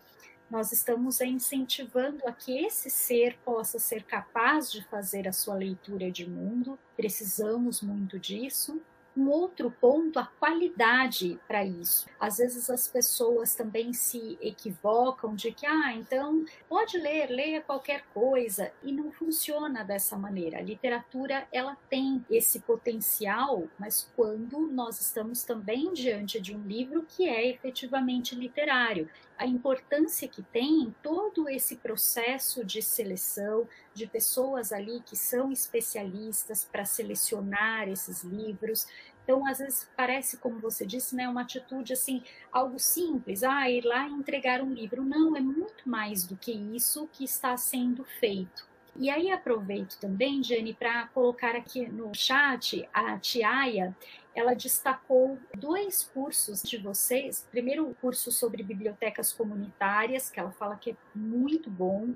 [0.50, 6.12] nós estamos incentivando a que esse ser possa ser capaz de fazer a sua leitura
[6.12, 6.78] de mundo.
[6.96, 8.80] Precisamos muito disso.
[9.16, 12.08] Um outro ponto, a qualidade para isso.
[12.20, 18.04] Às vezes as pessoas também se equivocam de que, ah, então pode ler, leia qualquer
[18.14, 20.58] coisa, e não funciona dessa maneira.
[20.58, 27.06] A literatura, ela tem esse potencial, mas quando nós estamos também diante de um livro
[27.08, 34.72] que é efetivamente literário, a importância que tem todo esse processo de seleção de pessoas
[34.72, 38.88] ali que são especialistas para selecionar esses livros.
[39.24, 43.86] Então, às vezes parece, como você disse, né, uma atitude assim, algo simples, ah, ir
[43.86, 45.04] lá e entregar um livro.
[45.04, 48.73] Não, é muito mais do que isso que está sendo feito.
[48.96, 53.96] E aí aproveito também, Jane, para colocar aqui no chat a Tiaia,
[54.36, 57.48] ela destacou dois cursos de vocês.
[57.50, 62.14] Primeiro, o curso sobre bibliotecas comunitárias, que ela fala que é muito bom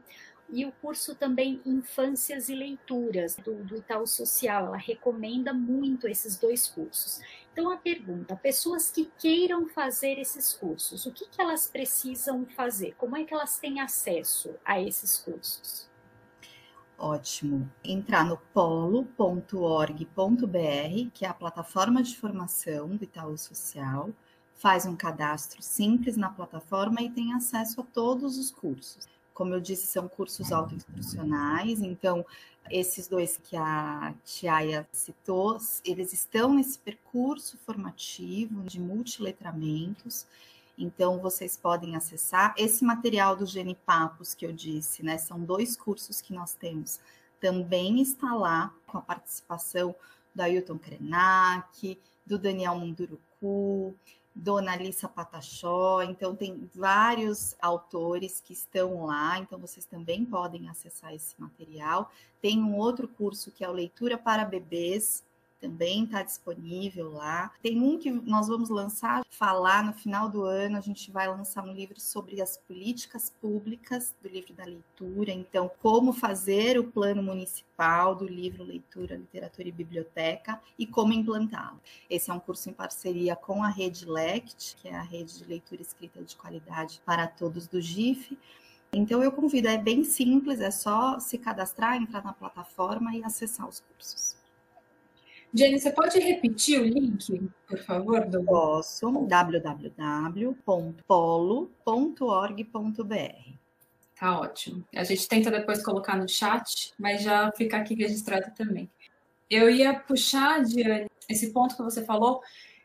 [0.49, 4.67] e o curso também Infâncias e Leituras, do, do, Itaú Social.
[4.67, 7.19] Ela recomenda muito esses dois cursos.
[7.51, 12.95] Então, a pergunta: pessoas que queiram fazer esses cursos, o que, que elas precisam fazer?
[12.97, 15.89] Como é que elas têm acesso a esses cursos?
[16.97, 17.69] Ótimo.
[17.83, 19.11] Entrar no polo.org.br,
[21.13, 24.09] que é a plataforma de formação do Itaú Social,
[24.55, 29.07] faz um cadastro simples na plataforma e tem acesso a todos os cursos.
[29.31, 32.25] Como eu disse, são cursos autoinstrucionais, então
[32.71, 40.25] esses dois que a Tiaia citou, eles estão nesse percurso formativo de multiletramentos
[40.77, 45.17] então, vocês podem acessar esse material do Genipapos que eu disse, né?
[45.17, 46.99] São dois cursos que nós temos.
[47.39, 49.95] Também está lá com a participação
[50.35, 53.95] do Ailton Krenak, do Daniel Munduruku,
[54.35, 56.03] Dona Alissa Patachó.
[56.03, 62.11] Então, tem vários autores que estão lá, então vocês também podem acessar esse material.
[62.39, 65.23] Tem um outro curso que é o Leitura para Bebês,
[65.59, 67.51] também está disponível lá.
[67.61, 71.63] Tem um que nós vamos lançar, falar no final do ano, a gente vai lançar
[71.63, 77.21] um livro sobre as políticas públicas do livro da leitura, então como fazer o plano
[77.21, 81.79] municipal do livro Leitura, Literatura e Biblioteca e como implantá-lo.
[82.09, 85.45] Esse é um curso em parceria com a Rede LECT, que é a rede de
[85.45, 88.37] leitura escrita de qualidade para todos do GIF.
[88.91, 93.67] Então eu convido, é bem simples, é só se cadastrar, entrar na plataforma e acessar
[93.67, 94.36] os cursos.
[95.57, 98.27] Jenny, você pode repetir o link, por favor?
[98.27, 98.43] Do...
[98.43, 100.37] Posso, www.polo.org.br.
[104.19, 104.85] Tá ótimo.
[104.95, 108.87] A gente tenta depois colocar no chat, mas já fica aqui registrado também.
[109.49, 112.41] Eu ia puxar, Diane, esse ponto que você falou,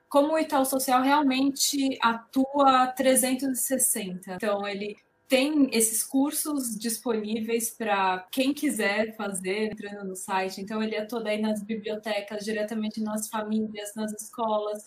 [0.08, 4.34] como o Itaú Social realmente atua 360.
[4.34, 4.96] Então, ele
[5.32, 10.60] tem esses cursos disponíveis para quem quiser fazer, entrando no site.
[10.60, 14.84] Então, ele é todo aí nas bibliotecas, diretamente nas famílias, nas escolas,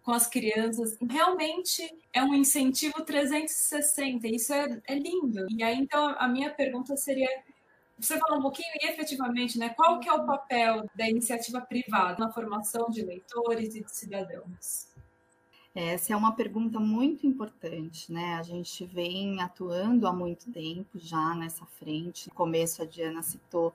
[0.00, 0.96] com as crianças.
[1.10, 1.82] Realmente
[2.12, 5.48] é um incentivo 360, isso é, é lindo.
[5.50, 7.28] E aí, então, a minha pergunta seria
[7.98, 12.24] você falou um pouquinho e efetivamente, né, qual que é o papel da iniciativa privada
[12.24, 14.87] na formação de leitores e de cidadãos?
[15.74, 18.34] Essa é uma pergunta muito importante, né?
[18.34, 22.28] A gente vem atuando há muito tempo já nessa frente.
[22.28, 23.74] No começo, a Diana citou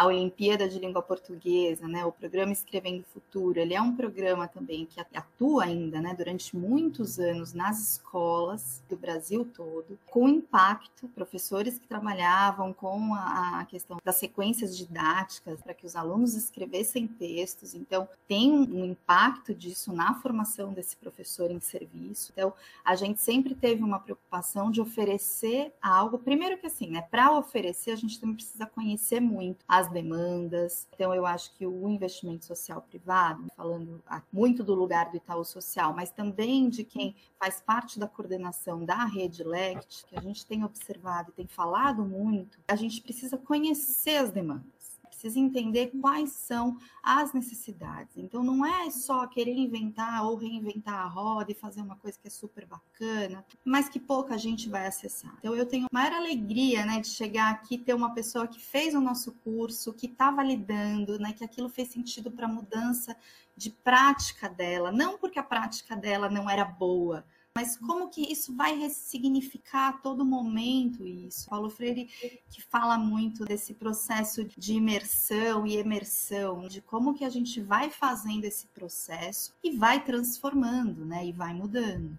[0.00, 4.86] a Olimpíada de Língua Portuguesa, né, o programa Escrevendo Futuro, ele é um programa também
[4.86, 11.78] que atua ainda, né, durante muitos anos nas escolas do Brasil todo, com impacto, professores
[11.78, 17.74] que trabalhavam com a, a questão das sequências didáticas para que os alunos escrevessem textos,
[17.74, 22.32] então tem um impacto disso na formação desse professor em serviço.
[22.32, 27.36] Então, a gente sempre teve uma preocupação de oferecer algo, primeiro que assim, né, para
[27.36, 30.86] oferecer a gente também precisa conhecer muito as demandas.
[30.94, 35.94] Então, eu acho que o investimento social privado, falando muito do lugar do Itaú Social,
[35.94, 40.64] mas também de quem faz parte da coordenação da rede LECT, que a gente tem
[40.64, 44.79] observado e tem falado muito, a gente precisa conhecer as demandas
[45.20, 48.16] precisa entender quais são as necessidades.
[48.16, 52.26] Então, não é só querer inventar ou reinventar a roda e fazer uma coisa que
[52.26, 55.36] é super bacana, mas que pouca gente vai acessar.
[55.38, 59.00] Então, eu tenho maior alegria né, de chegar aqui ter uma pessoa que fez o
[59.00, 63.14] nosso curso, que está validando, né, que aquilo fez sentido para a mudança
[63.54, 67.26] de prática dela, não porque a prática dela não era boa,
[67.56, 71.48] mas como que isso vai ressignificar a todo momento isso?
[71.48, 72.08] Paulo Freire
[72.48, 77.90] que fala muito desse processo de imersão e emersão, de como que a gente vai
[77.90, 82.16] fazendo esse processo e vai transformando, né, e vai mudando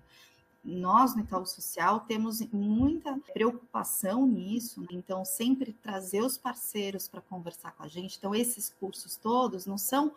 [0.64, 4.88] nós no Itaú Social temos muita preocupação nisso, né?
[4.92, 8.18] então sempre trazer os parceiros para conversar com a gente.
[8.18, 10.12] Então esses cursos todos não são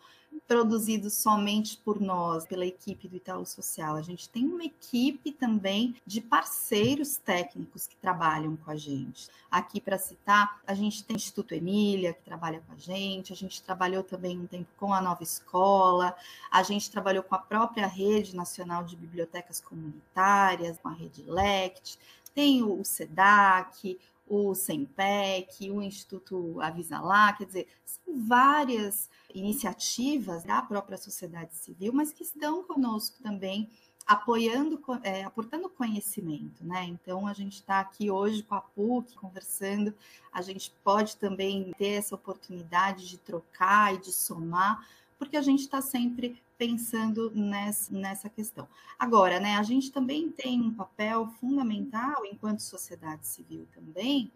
[0.47, 3.95] produzidos somente por nós, pela equipe do Itaú Social.
[3.95, 9.27] A gente tem uma equipe também de parceiros técnicos que trabalham com a gente.
[9.49, 13.35] Aqui, para citar, a gente tem o Instituto Emília, que trabalha com a gente, a
[13.35, 16.15] gente trabalhou também um tempo com a Nova Escola,
[16.51, 21.97] a gente trabalhou com a própria Rede Nacional de Bibliotecas Comunitárias, com a Rede LECT,
[22.33, 23.97] tem o SEDAC,
[24.27, 31.93] o SEMPEC, o Instituto Avisa Lá, quer dizer, são várias iniciativas da própria sociedade civil,
[31.93, 33.69] mas que estão conosco também
[34.05, 36.85] apoiando, é, aportando conhecimento, né?
[36.85, 39.93] Então a gente está aqui hoje com a PUC conversando,
[40.31, 45.61] a gente pode também ter essa oportunidade de trocar e de somar, porque a gente
[45.61, 48.67] está sempre pensando nessa, nessa questão.
[48.97, 54.31] Agora, né, a gente também tem um papel fundamental enquanto sociedade civil também,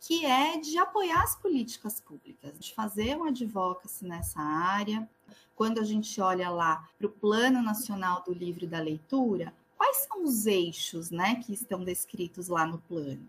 [0.00, 5.08] que é de apoiar as políticas públicas, de fazer um advocacy nessa área.
[5.54, 10.06] Quando a gente olha lá para o Plano Nacional do Livro e da Leitura, quais
[10.06, 13.26] são os eixos né, que estão descritos lá no plano?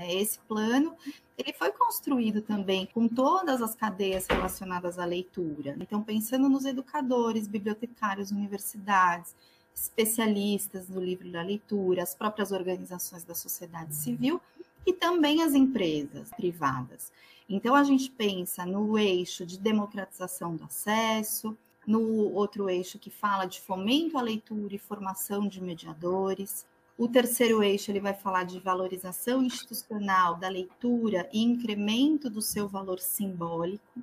[0.00, 0.96] Esse plano
[1.36, 5.76] ele foi construído também com todas as cadeias relacionadas à leitura.
[5.80, 9.34] Então, pensando nos educadores, bibliotecários, universidades,
[9.74, 14.40] especialistas no livro da leitura, as próprias organizações da sociedade civil
[14.86, 17.10] e também as empresas privadas.
[17.48, 23.46] Então, a gente pensa no eixo de democratização do acesso, no outro eixo que fala
[23.46, 26.64] de fomento à leitura e formação de mediadores,
[26.98, 32.68] o terceiro eixo ele vai falar de valorização institucional da leitura e incremento do seu
[32.68, 34.02] valor simbólico.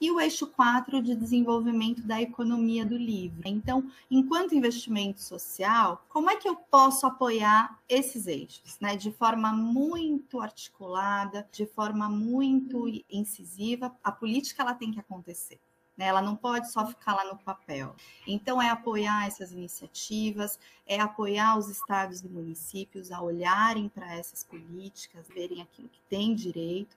[0.00, 3.42] E o eixo 4 de desenvolvimento da economia do livro.
[3.44, 8.96] Então, enquanto investimento social, como é que eu posso apoiar esses eixos, né?
[8.96, 15.60] De forma muito articulada, de forma muito incisiva, a política ela tem que acontecer.
[15.96, 16.06] Né?
[16.06, 17.94] Ela não pode só ficar lá no papel.
[18.26, 24.42] Então, é apoiar essas iniciativas, é apoiar os estados e municípios a olharem para essas
[24.44, 26.96] políticas, verem aquilo que tem direito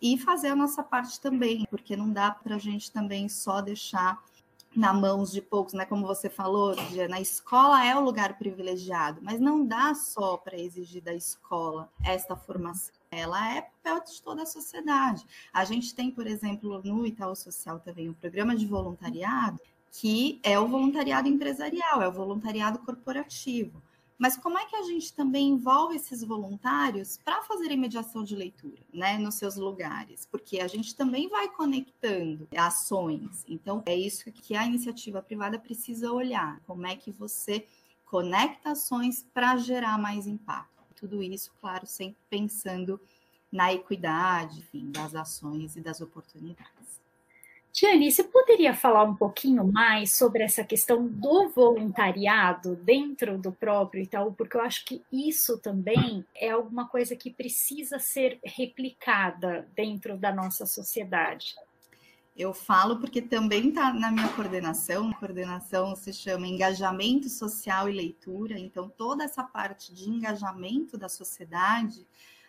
[0.00, 4.22] e fazer a nossa parte também, porque não dá para a gente também só deixar
[4.74, 5.86] na mãos de poucos, né?
[5.86, 6.76] Como você falou,
[7.08, 12.36] na escola é o lugar privilegiado, mas não dá só para exigir da escola esta
[12.36, 15.24] formação ela é papel de toda a sociedade.
[15.52, 19.60] A gente tem, por exemplo, no Itaú Social também um programa de voluntariado
[19.98, 23.82] que é o voluntariado empresarial, é o voluntariado corporativo.
[24.18, 28.82] Mas como é que a gente também envolve esses voluntários para fazerem mediação de leitura,
[28.92, 30.26] né, nos seus lugares?
[30.30, 33.44] Porque a gente também vai conectando ações.
[33.46, 36.60] Então, é isso que a iniciativa privada precisa olhar.
[36.66, 37.66] Como é que você
[38.06, 40.75] conecta ações para gerar mais impacto?
[40.96, 43.00] Tudo isso, claro, sempre pensando
[43.52, 47.00] na equidade, enfim, das ações e das oportunidades.
[47.76, 54.02] Tiane, você poderia falar um pouquinho mais sobre essa questão do voluntariado dentro do próprio
[54.02, 54.32] Itaú?
[54.32, 60.32] Porque eu acho que isso também é alguma coisa que precisa ser replicada dentro da
[60.32, 61.54] nossa sociedade.
[62.36, 65.08] Eu falo porque também está na minha coordenação.
[65.08, 68.58] A coordenação se chama Engajamento Social e Leitura.
[68.58, 72.06] Então, toda essa parte de engajamento da sociedade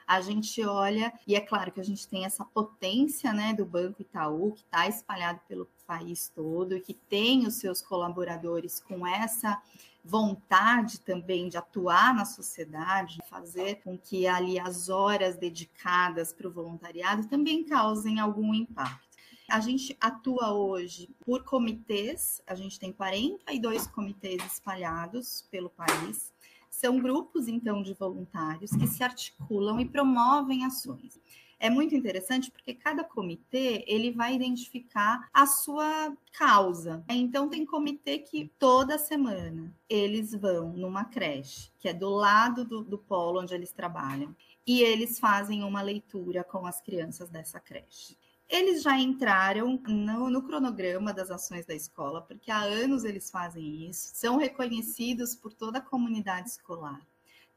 [0.08, 4.02] a gente olha, e é claro que a gente tem essa potência né, do Banco
[4.02, 9.62] Itaú, que está espalhado pelo país todo e que tem os seus colaboradores com essa
[10.04, 16.52] vontade também de atuar na sociedade, fazer com que ali as horas dedicadas para o
[16.52, 19.07] voluntariado também causem algum impacto.
[19.50, 26.34] A gente atua hoje por comitês, a gente tem 42 comitês espalhados pelo país.
[26.70, 31.18] São grupos, então, de voluntários que se articulam e promovem ações.
[31.60, 37.04] É muito interessante porque cada comitê ele vai identificar a sua causa.
[37.10, 42.84] Então tem comitê que toda semana eles vão numa creche, que é do lado do,
[42.84, 44.36] do polo onde eles trabalham,
[44.68, 48.16] e eles fazem uma leitura com as crianças dessa creche.
[48.50, 53.90] Eles já entraram no, no, cronograma das ações da escola, porque há anos eles fazem
[53.90, 57.02] isso, são reconhecidos por toda a comunidade escolar.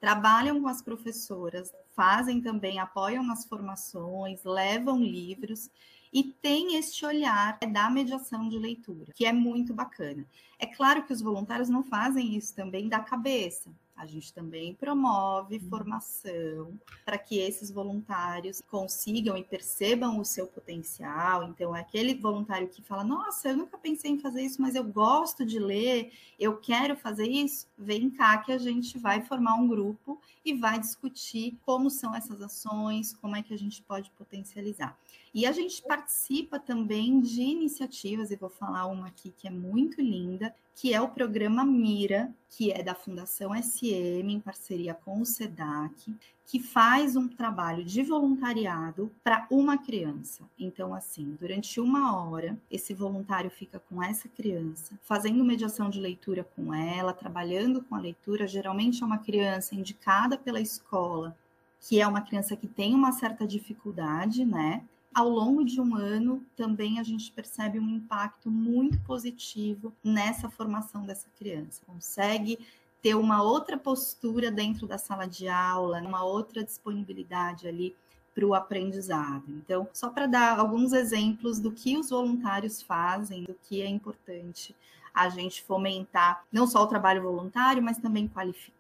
[0.01, 5.71] Trabalham com as professoras, fazem também, apoiam nas formações, levam livros
[6.13, 10.27] e tem este olhar da mediação de leitura, que é muito bacana.
[10.59, 13.71] É claro que os voluntários não fazem isso também da cabeça.
[14.01, 15.69] A gente também promove uhum.
[15.69, 21.45] formação para que esses voluntários consigam e percebam o seu potencial.
[21.45, 24.85] Então, é aquele voluntário que fala: Nossa, eu nunca pensei em fazer isso, mas eu
[24.85, 27.67] gosto de ler, eu quero fazer isso.
[27.77, 32.41] Vem cá que a gente vai formar um grupo e vai discutir como são essas
[32.41, 34.97] ações, como é que a gente pode potencializar.
[35.35, 40.01] E a gente participa também de iniciativas, e vou falar uma aqui que é muito
[40.01, 45.27] linda, que é o programa Mira, que é da Fundação SM, em parceria com o
[45.27, 46.15] SEDAC,
[46.45, 50.43] que faz um trabalho de voluntariado para uma criança.
[50.59, 56.43] Então, assim, durante uma hora, esse voluntário fica com essa criança, fazendo mediação de leitura
[56.57, 58.49] com ela, trabalhando com a leitura.
[58.49, 61.37] Geralmente é uma criança indicada pela escola,
[61.81, 64.83] que é uma criança que tem uma certa dificuldade, né?
[65.15, 71.03] Ao longo de um ano, também a gente percebe um impacto muito positivo nessa formação
[71.03, 71.83] dessa criança.
[71.87, 72.59] Consegue
[73.03, 77.97] ter uma outra postura dentro da sala de aula, uma outra disponibilidade ali
[78.35, 79.45] para o aprendizado.
[79.49, 84.75] Então, só para dar alguns exemplos do que os voluntários fazem, do que é importante
[85.13, 88.73] a gente fomentar não só o trabalho voluntário, mas também qualificar,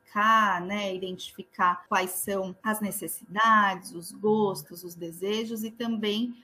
[0.60, 6.34] né, identificar quais são as necessidades, os gostos, os desejos e também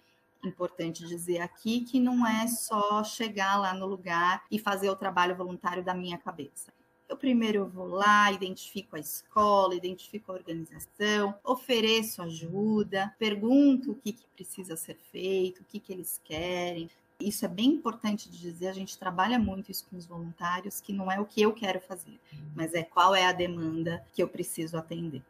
[0.47, 5.37] importante dizer aqui que não é só chegar lá no lugar e fazer o trabalho
[5.37, 6.73] voluntário da minha cabeça.
[7.09, 14.12] Eu primeiro vou lá, identifico a escola, identifico a organização, ofereço ajuda, pergunto o que,
[14.12, 18.69] que precisa ser feito, o que, que eles querem, isso é bem importante de dizer,
[18.69, 21.81] a gente trabalha muito isso com os voluntários, que não é o que eu quero
[21.81, 22.21] fazer,
[22.55, 25.23] mas é qual é a demanda que eu preciso atender.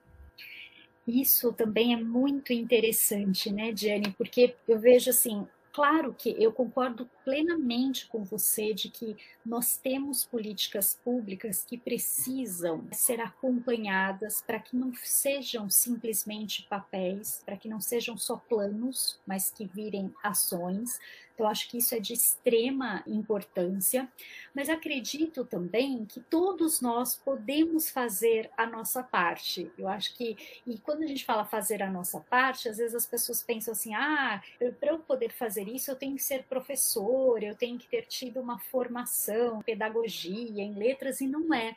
[1.06, 4.10] Isso também é muito interessante, né, Diane?
[4.18, 10.24] Porque eu vejo assim, claro que eu concordo plenamente com você de que nós temos
[10.24, 17.80] políticas públicas que precisam ser acompanhadas para que não sejam simplesmente papéis, para que não
[17.80, 20.98] sejam só planos, mas que virem ações.
[21.36, 24.08] Então, acho que isso é de extrema importância,
[24.54, 29.70] mas acredito também que todos nós podemos fazer a nossa parte.
[29.76, 30.34] Eu acho que,
[30.66, 33.94] e quando a gente fala fazer a nossa parte, às vezes as pessoas pensam assim:
[33.94, 34.42] ah,
[34.80, 38.40] para eu poder fazer isso, eu tenho que ser professor, eu tenho que ter tido
[38.40, 41.76] uma formação, pedagogia, em letras, e não é.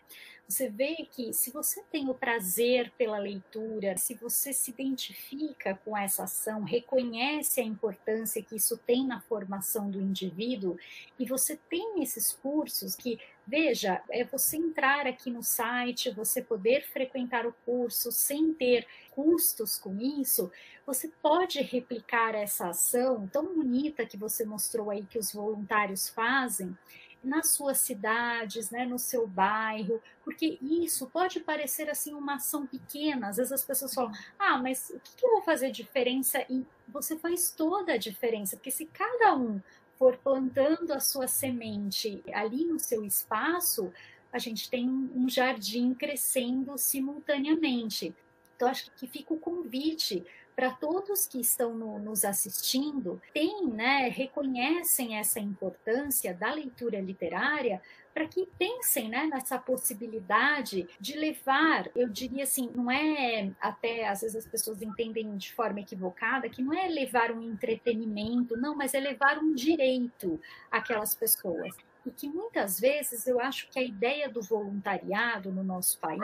[0.50, 5.96] Você vê que se você tem o prazer pela leitura, se você se identifica com
[5.96, 10.76] essa ação, reconhece a importância que isso tem na formação do indivíduo,
[11.20, 13.20] e você tem esses cursos que
[13.52, 19.76] Veja, é você entrar aqui no site, você poder frequentar o curso sem ter custos
[19.76, 20.52] com isso,
[20.86, 26.78] você pode replicar essa ação tão bonita que você mostrou aí que os voluntários fazem
[27.24, 33.30] nas suas cidades, né, no seu bairro, porque isso pode parecer assim uma ação pequena.
[33.30, 37.18] Às vezes as pessoas falam: "Ah, mas o que, eu vou fazer diferença?" E você
[37.18, 39.62] faz toda a diferença, porque se cada um
[39.98, 43.92] for plantando a sua semente ali no seu espaço,
[44.32, 48.16] a gente tem um jardim crescendo simultaneamente.
[48.56, 50.26] Então, acho que fica o convite
[50.60, 57.82] para todos que estão no, nos assistindo, tem, né, reconhecem essa importância da leitura literária
[58.14, 64.20] para que pensem né, nessa possibilidade de levar, eu diria assim, não é até às
[64.20, 68.94] vezes as pessoas entendem de forma equivocada que não é levar um entretenimento, não, mas
[68.94, 71.74] é levar um direito àquelas pessoas
[72.06, 76.22] e que muitas vezes eu acho que a ideia do voluntariado no nosso país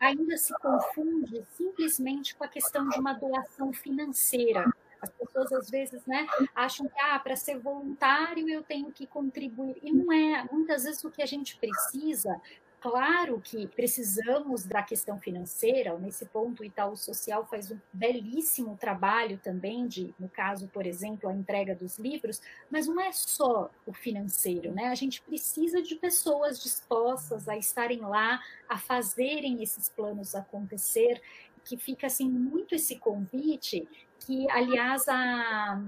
[0.00, 4.64] ainda se confunde simplesmente com a questão de uma doação financeira.
[5.00, 9.76] As pessoas às vezes né, acham que ah, para ser voluntário eu tenho que contribuir.
[9.82, 10.48] E não é.
[10.50, 12.40] Muitas vezes o que a gente precisa
[12.84, 19.40] Claro que precisamos da questão financeira, nesse ponto o Itaú Social faz um belíssimo trabalho
[19.42, 23.92] também de, no caso, por exemplo, a entrega dos livros, mas não é só o
[23.94, 24.88] financeiro, né?
[24.88, 31.22] A gente precisa de pessoas dispostas a estarem lá, a fazerem esses planos acontecer,
[31.64, 33.88] que fica assim muito esse convite
[34.20, 35.82] que, aliás, a,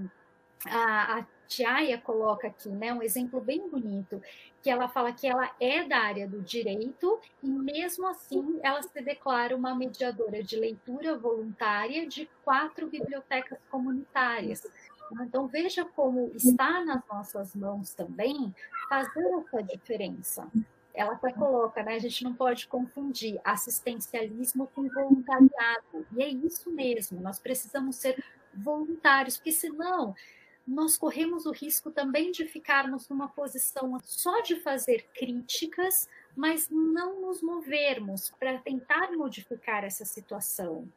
[0.65, 4.21] a, a Tiaia coloca aqui, né, um exemplo bem bonito,
[4.63, 9.01] que ela fala que ela é da área do direito e mesmo assim ela se
[9.01, 14.67] declara uma mediadora de leitura voluntária de quatro bibliotecas comunitárias.
[15.23, 18.55] Então veja como está nas nossas mãos também
[18.89, 20.49] fazer essa diferença.
[20.93, 21.95] Ela até coloca, né?
[21.95, 26.07] A gente não pode confundir assistencialismo com voluntariado.
[26.17, 28.23] E é isso mesmo, nós precisamos ser
[28.55, 30.15] voluntários, porque senão
[30.67, 37.21] nós corremos o risco também de ficarmos numa posição só de fazer críticas, mas não
[37.21, 40.89] nos movermos para tentar modificar essa situação.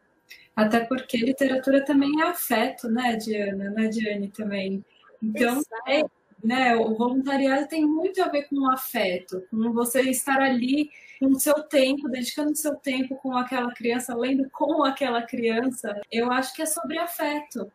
[0.55, 3.69] Até porque literatura também é afeto, né, Diana?
[3.69, 4.83] Né, Diane, também.
[5.21, 6.03] Então, é,
[6.43, 10.89] né, o voluntariado tem muito a ver com o afeto, com você estar ali
[11.19, 15.99] com o seu tempo, dedicando o seu tempo com aquela criança, lendo com aquela criança.
[16.11, 17.71] Eu acho que é sobre afeto.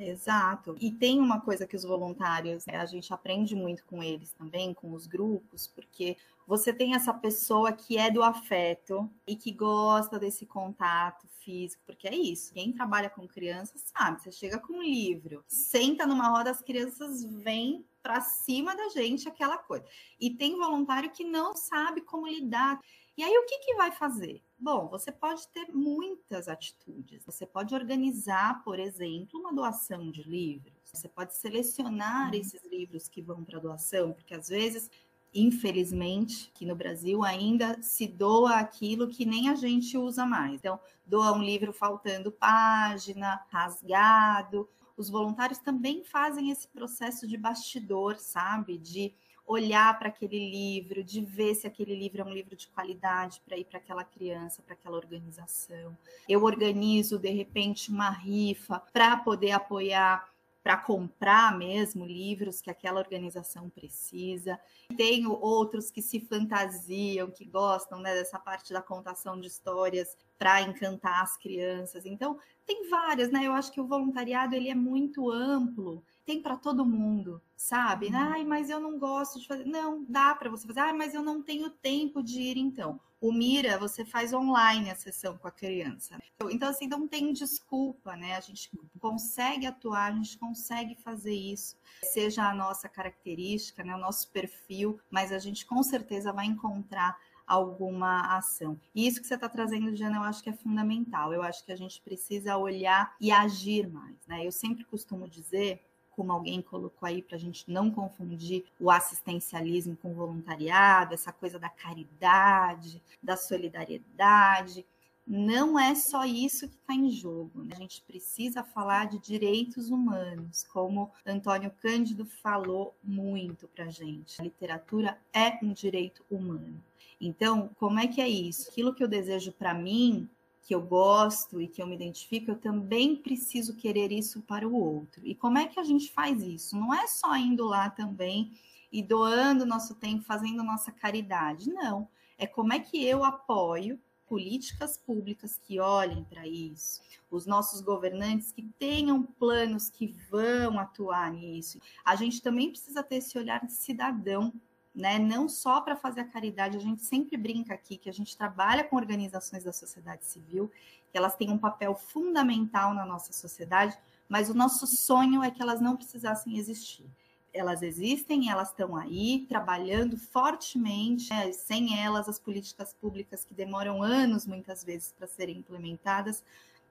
[0.00, 0.76] Exato.
[0.80, 4.72] E tem uma coisa que os voluntários, né, a gente aprende muito com eles também,
[4.72, 10.16] com os grupos, porque você tem essa pessoa que é do afeto e que gosta
[10.16, 12.54] desse contato físico, porque é isso.
[12.54, 17.24] Quem trabalha com crianças sabe, você chega com um livro, senta numa roda, as crianças
[17.24, 19.84] vêm para cima da gente aquela coisa.
[20.20, 22.78] E tem voluntário que não sabe como lidar.
[23.18, 24.40] E aí o que, que vai fazer?
[24.56, 27.24] Bom, você pode ter muitas atitudes.
[27.26, 30.72] Você pode organizar, por exemplo, uma doação de livros.
[30.84, 32.38] Você pode selecionar uhum.
[32.38, 34.88] esses livros que vão para doação, porque às vezes,
[35.34, 40.54] infelizmente, que no Brasil ainda se doa aquilo que nem a gente usa mais.
[40.54, 44.68] Então, doa um livro faltando página, rasgado.
[44.96, 48.78] Os voluntários também fazem esse processo de bastidor, sabe?
[48.78, 49.12] De
[49.48, 53.56] olhar para aquele livro, de ver se aquele livro é um livro de qualidade para
[53.56, 55.96] ir para aquela criança, para aquela organização.
[56.28, 60.28] Eu organizo, de repente, uma rifa para poder apoiar
[60.62, 64.60] para comprar mesmo livros que aquela organização precisa.
[64.98, 70.60] Tenho outros que se fantasiam, que gostam né, dessa parte da contação de histórias para
[70.60, 72.04] encantar as crianças.
[72.04, 73.46] Então, tem várias, né?
[73.46, 78.08] Eu acho que o voluntariado ele é muito amplo tem para todo mundo, sabe?
[78.08, 78.16] Uhum.
[78.16, 79.64] Ai, mas eu não gosto de fazer.
[79.64, 80.80] Não, dá para você fazer.
[80.80, 83.00] Ai, mas eu não tenho tempo de ir então.
[83.18, 86.18] O Mira, você faz online a sessão com a criança.
[86.50, 88.36] Então, assim, não tem desculpa, né?
[88.36, 88.70] A gente
[89.00, 93.94] consegue atuar, a gente consegue fazer isso, seja a nossa característica, né?
[93.94, 98.78] o nosso perfil, mas a gente com certeza vai encontrar alguma ação.
[98.94, 101.32] E isso que você está trazendo, Diana, eu acho que é fundamental.
[101.32, 104.46] Eu acho que a gente precisa olhar e agir mais, né?
[104.46, 105.87] Eu sempre costumo dizer
[106.18, 111.30] como alguém colocou aí, para a gente não confundir o assistencialismo com o voluntariado, essa
[111.30, 114.84] coisa da caridade, da solidariedade.
[115.24, 117.62] Não é só isso que está em jogo.
[117.62, 117.70] Né?
[117.72, 124.40] A gente precisa falar de direitos humanos, como Antônio Cândido falou muito para a gente.
[124.40, 126.82] A literatura é um direito humano.
[127.20, 128.70] Então, como é que é isso?
[128.70, 130.28] Aquilo que eu desejo para mim
[130.68, 134.74] que eu gosto e que eu me identifico, eu também preciso querer isso para o
[134.74, 135.26] outro.
[135.26, 136.76] E como é que a gente faz isso?
[136.76, 138.52] Não é só indo lá também
[138.92, 141.72] e doando nosso tempo, fazendo nossa caridade.
[141.72, 142.06] Não.
[142.36, 147.00] É como é que eu apoio políticas públicas que olhem para isso,
[147.30, 151.80] os nossos governantes que tenham planos que vão atuar nisso.
[152.04, 154.52] A gente também precisa ter esse olhar de cidadão
[154.98, 155.16] né?
[155.16, 158.82] Não só para fazer a caridade, a gente sempre brinca aqui que a gente trabalha
[158.82, 160.68] com organizações da sociedade civil,
[161.12, 163.96] que elas têm um papel fundamental na nossa sociedade,
[164.28, 167.06] mas o nosso sonho é que elas não precisassem existir.
[167.54, 171.52] Elas existem, elas estão aí trabalhando fortemente, né?
[171.52, 176.42] sem elas as políticas públicas que demoram anos muitas vezes para serem implementadas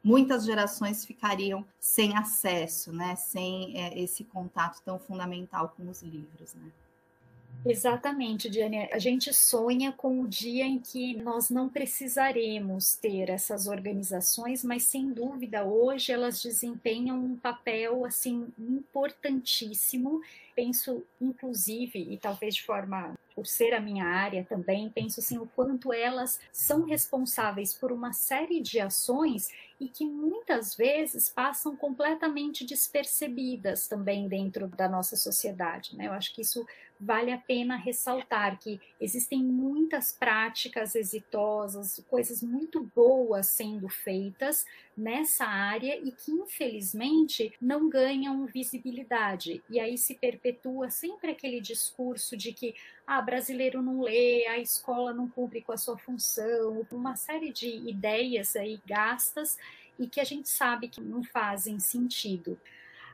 [0.03, 3.15] muitas gerações ficariam sem acesso, né?
[3.17, 6.71] Sem é, esse contato tão fundamental com os livros, né?
[7.65, 8.89] Exatamente, Diane.
[8.91, 14.83] A gente sonha com o dia em que nós não precisaremos ter essas organizações, mas
[14.83, 20.21] sem dúvida hoje elas desempenham um papel assim importantíssimo.
[20.55, 25.45] Penso, inclusive, e talvez de forma por ser a minha área também, penso assim o
[25.55, 29.49] quanto elas são responsáveis por uma série de ações
[29.79, 35.95] e que muitas vezes passam completamente despercebidas também dentro da nossa sociedade.
[35.95, 36.07] Né?
[36.07, 36.65] Eu acho que isso
[36.99, 45.45] vale a pena ressaltar que existem muitas práticas exitosas, coisas muito boas sendo feitas nessa
[45.45, 49.63] área e que infelizmente não ganham visibilidade.
[49.69, 52.73] E aí se perpetua sempre aquele discurso de que
[53.05, 57.67] ah, brasileiro não lê, a escola não cumpre com a sua função, uma série de
[57.67, 59.57] ideias aí gastas
[59.99, 62.59] e que a gente sabe que não fazem sentido.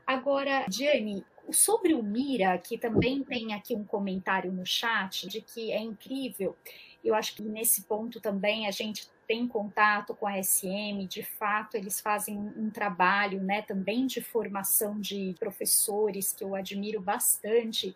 [0.05, 5.71] Agora, Diane, sobre o Mira, que também tem aqui um comentário no chat de que
[5.71, 6.55] é incrível.
[7.03, 11.75] Eu acho que nesse ponto também a gente tem contato com a SM, de fato
[11.75, 17.95] eles fazem um trabalho, né, também de formação de professores que eu admiro bastante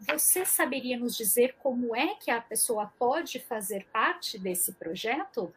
[0.00, 5.52] você saberia nos dizer como é que a pessoa pode fazer parte desse projeto?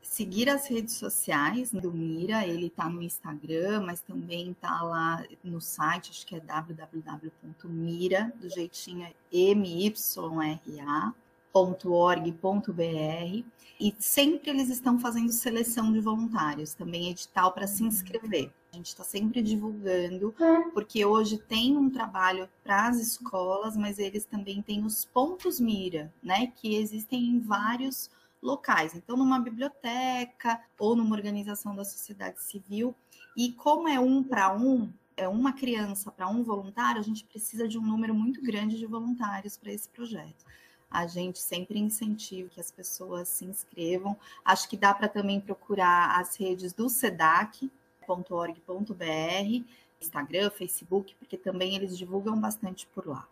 [0.00, 5.60] Seguir as redes sociais do Mira, ele está no Instagram, mas também está lá no
[5.60, 11.14] site, acho que é www.mira, do jeitinho M-Y-R-A,
[11.54, 13.44] .org.br
[13.82, 18.52] e sempre eles estão fazendo seleção de voluntários, também edital para se inscrever.
[18.72, 20.32] A gente está sempre divulgando,
[20.72, 26.14] porque hoje tem um trabalho para as escolas, mas eles também têm os pontos mira,
[26.22, 26.46] né?
[26.46, 28.08] Que existem em vários
[28.42, 28.94] locais.
[28.94, 32.94] Então, numa biblioteca ou numa organização da sociedade civil.
[33.36, 37.68] E como é um para um, é uma criança para um voluntário, a gente precisa
[37.68, 40.44] de um número muito grande de voluntários para esse projeto.
[40.90, 44.14] A gente sempre incentiva que as pessoas se inscrevam.
[44.44, 47.70] Acho que dá para também procurar as redes do SEDAC,
[48.06, 49.64] www.org.br,
[50.00, 53.26] Instagram, Facebook, porque também eles divulgam bastante por lá.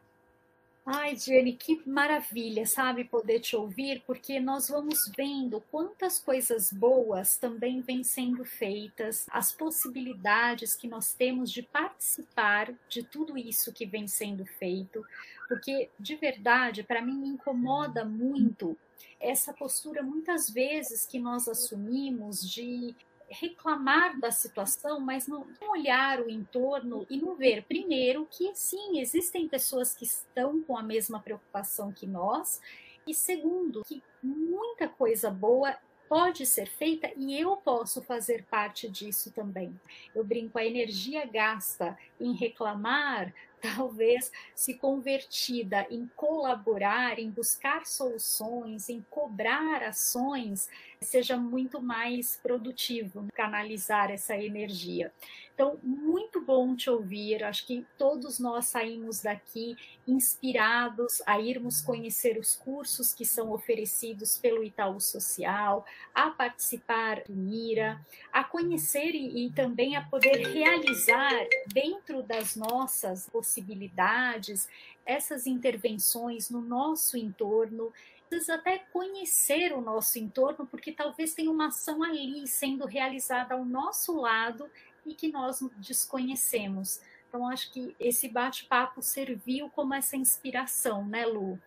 [0.84, 7.36] Ai, Diane, que maravilha, sabe, poder te ouvir, porque nós vamos vendo quantas coisas boas
[7.36, 13.86] também vêm sendo feitas, as possibilidades que nós temos de participar de tudo isso que
[13.86, 15.04] vem sendo feito,
[15.46, 18.76] porque de verdade, para mim, me incomoda muito
[19.20, 22.96] essa postura muitas vezes que nós assumimos de
[23.30, 29.48] reclamar da situação, mas não olhar o entorno e não ver, primeiro, que sim, existem
[29.48, 32.60] pessoas que estão com a mesma preocupação que nós,
[33.06, 35.76] e segundo, que muita coisa boa
[36.10, 39.80] pode ser feita e eu posso fazer parte disso também.
[40.12, 48.88] Eu brinco, a energia gasta em reclamar talvez se convertida em colaborar, em buscar soluções,
[48.88, 50.68] em cobrar ações,
[51.02, 55.10] seja muito mais produtivo canalizar essa energia.
[55.54, 57.42] Então, muito bom te ouvir.
[57.42, 59.76] Acho que todos nós saímos daqui
[60.06, 67.34] inspirados a irmos conhecer os cursos que são oferecidos pelo Itaú Social, a participar do
[67.34, 67.98] Mira,
[68.30, 71.32] a conhecer e, e também a poder realizar
[71.72, 74.68] dentro das nossas possibilidades
[75.06, 77.90] essas intervenções no nosso entorno
[78.30, 83.64] precisa até conhecer o nosso entorno, porque talvez tenha uma ação ali sendo realizada ao
[83.64, 84.70] nosso lado
[85.04, 87.00] e que nós desconhecemos.
[87.28, 91.58] Então, acho que esse bate-papo serviu como essa inspiração, né, Lu?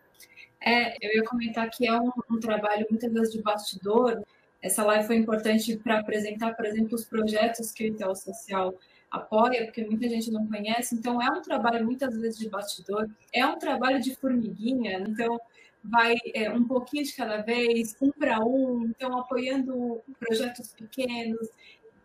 [0.60, 4.22] É, eu ia comentar que é um, um trabalho muitas vezes de bastidor.
[4.62, 8.74] Essa live foi importante para apresentar, por exemplo, os projetos que o Itaú Social
[9.10, 10.94] apoia, porque muita gente não conhece.
[10.94, 15.04] Então, é um trabalho muitas vezes de bastidor, é um trabalho de formiguinha.
[15.06, 15.38] Então,
[15.84, 21.48] vai é, um pouquinho de cada vez, um para um, então apoiando projetos pequenos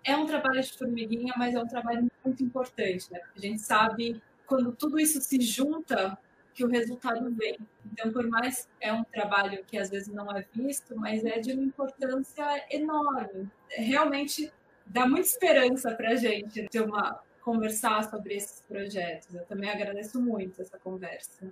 [0.03, 3.19] é um trabalho de formiguinha, mas é um trabalho muito importante, né?
[3.19, 6.17] Porque a gente sabe quando tudo isso se junta
[6.53, 7.57] que o resultado vem.
[7.91, 11.53] Então, por mais é um trabalho que às vezes não é visto, mas é de
[11.53, 13.49] uma importância enorme.
[13.69, 14.51] Realmente
[14.85, 19.33] dá muita esperança para a gente ter uma conversar sobre esses projetos.
[19.33, 21.51] Eu também agradeço muito essa conversa.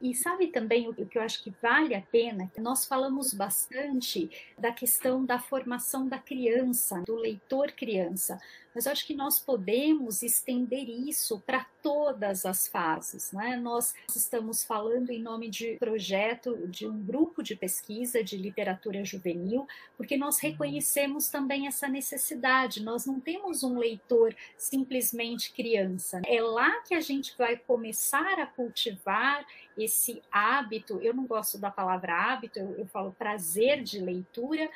[0.00, 2.50] E sabe também o que eu acho que vale a pena?
[2.58, 8.38] Nós falamos bastante da questão da formação da criança, do leitor criança,
[8.74, 13.30] mas eu acho que nós podemos estender isso para todas as fases.
[13.32, 13.56] Né?
[13.56, 19.66] Nós estamos falando em nome de projeto de um grupo de pesquisa de literatura juvenil,
[19.96, 20.50] porque nós uhum.
[20.50, 22.82] reconhecemos também essa necessidade.
[22.82, 26.20] Nós não temos um leitor simplesmente criança.
[26.26, 29.46] É lá que a gente vai começar a cultivar
[29.78, 30.98] esse hábito.
[31.00, 34.68] Eu não gosto da palavra hábito, eu, eu falo prazer de leitura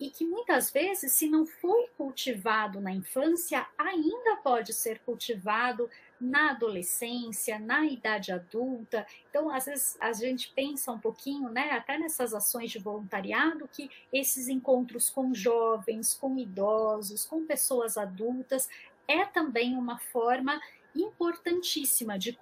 [0.00, 6.52] e que muitas vezes, se não foi cultivado na infância, ainda pode ser cultivado na
[6.52, 9.06] adolescência, na idade adulta.
[9.28, 13.90] Então, às vezes, a gente pensa um pouquinho, né, até nessas ações de voluntariado, que
[14.10, 18.68] esses encontros com jovens, com idosos, com pessoas adultas,
[19.06, 20.58] é também uma forma
[20.94, 22.36] importantíssima de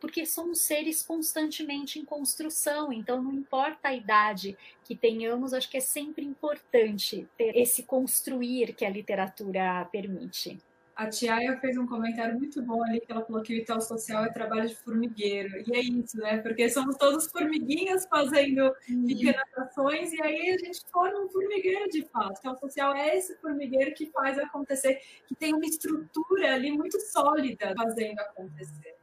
[0.00, 5.76] porque somos seres constantemente em construção, então não importa a idade que tenhamos, acho que
[5.76, 10.58] é sempre importante ter esse construir que a literatura permite.
[11.00, 14.22] A Tiaia fez um comentário muito bom ali, que ela falou que o Itaú Social
[14.22, 15.64] é trabalho de formigueiro.
[15.66, 16.36] E é isso, né?
[16.42, 18.70] Porque somos todos formiguinhas fazendo
[19.06, 22.32] pequenas ações, e aí a gente forma um formigueiro de fato.
[22.32, 27.00] O Itaú Social é esse formigueiro que faz acontecer, que tem uma estrutura ali muito
[27.00, 28.94] sólida fazendo acontecer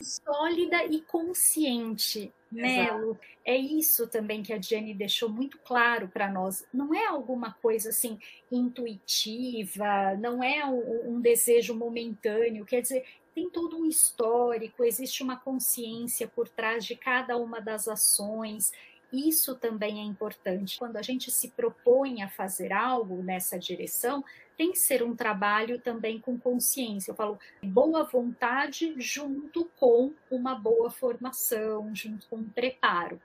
[0.00, 3.18] sólida e consciente, né, Lu?
[3.44, 6.64] É isso também que a Jenny deixou muito claro para nós.
[6.72, 8.18] Não é alguma coisa assim
[8.50, 15.36] intuitiva, não é um, um desejo momentâneo, quer dizer, tem todo um histórico, existe uma
[15.36, 18.72] consciência por trás de cada uma das ações.
[19.12, 20.78] Isso também é importante.
[20.78, 24.22] Quando a gente se propõe a fazer algo nessa direção,
[24.56, 27.12] tem que ser um trabalho também com consciência.
[27.12, 33.20] Eu falo boa vontade junto com uma boa formação, junto com um preparo.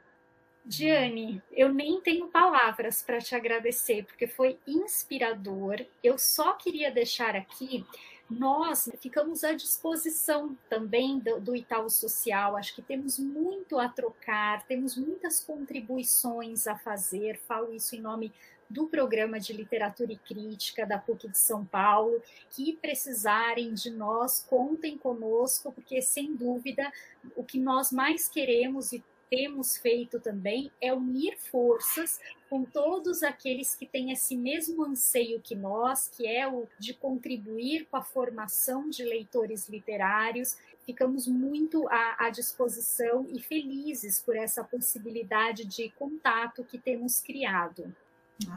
[0.65, 5.86] Diane, eu nem tenho palavras para te agradecer, porque foi inspirador.
[6.01, 7.86] Eu só queria deixar aqui
[8.30, 12.55] nós ficamos à disposição também do, do Itaú Social.
[12.55, 17.38] Acho que temos muito a trocar, temos muitas contribuições a fazer.
[17.47, 18.34] Falo isso em nome
[18.69, 22.19] do programa de literatura e crítica da PUC de São Paulo,
[22.49, 26.91] que precisarem de nós, contem conosco, porque sem dúvida
[27.36, 29.03] o que nós mais queremos e
[29.34, 35.55] temos feito também é unir forças com todos aqueles que têm esse mesmo anseio que
[35.55, 40.55] nós, que é o de contribuir com a formação de leitores literários.
[40.86, 47.91] Ficamos muito à, à disposição e felizes por essa possibilidade de contato que temos criado.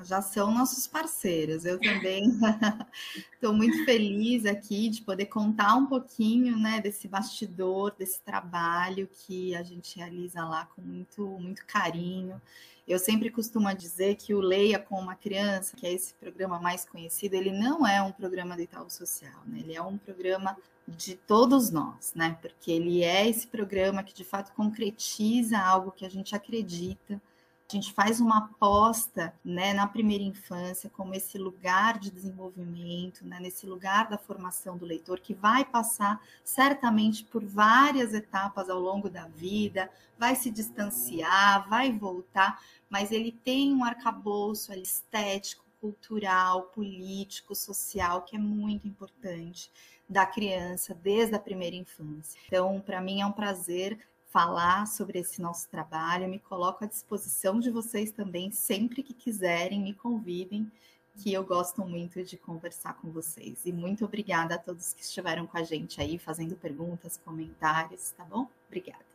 [0.05, 1.65] Já são nossos parceiros.
[1.65, 2.25] Eu também
[3.35, 9.55] estou muito feliz aqui de poder contar um pouquinho né, desse bastidor, desse trabalho que
[9.55, 12.41] a gente realiza lá com muito, muito carinho.
[12.87, 16.85] Eu sempre costumo dizer que o Leia com uma Criança, que é esse programa mais
[16.85, 19.59] conhecido, ele não é um programa de Itaú Social, né?
[19.59, 20.57] ele é um programa
[20.87, 22.39] de todos nós, né?
[22.41, 27.21] Porque ele é esse programa que de fato concretiza algo que a gente acredita
[27.69, 33.41] a gente faz uma aposta né, na primeira infância como esse lugar de desenvolvimento, né,
[33.41, 39.11] nesse lugar da formação do leitor, que vai passar certamente por várias etapas ao longo
[39.11, 47.55] da vida, vai se distanciar, vai voltar, mas ele tem um arcabouço estético, cultural, político,
[47.55, 49.71] social, que é muito importante
[50.09, 52.39] da criança desde a primeira infância.
[52.47, 53.99] Então, para mim é um prazer
[54.37, 56.29] falar sobre esse nosso trabalho.
[56.29, 60.71] Me coloco à disposição de vocês também, sempre que quiserem, me convidem,
[61.17, 63.65] que eu gosto muito de conversar com vocês.
[63.65, 68.27] E muito obrigada a todos que estiveram com a gente aí, fazendo perguntas, comentários, tá
[68.27, 68.47] bom?
[68.67, 69.07] Obrigada.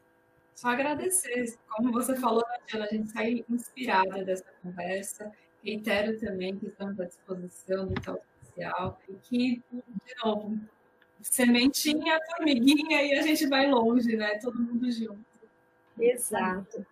[0.55, 1.55] Só agradecer.
[1.69, 5.31] Como você falou, Tatiana, a gente sai inspirada dessa conversa.
[5.63, 10.59] Reitero também que estamos à disposição do tal social e que, de novo,
[11.21, 14.37] sementinha, formiguinha e a gente vai longe, né?
[14.39, 15.25] Todo mundo junto.
[15.99, 16.85] Exato.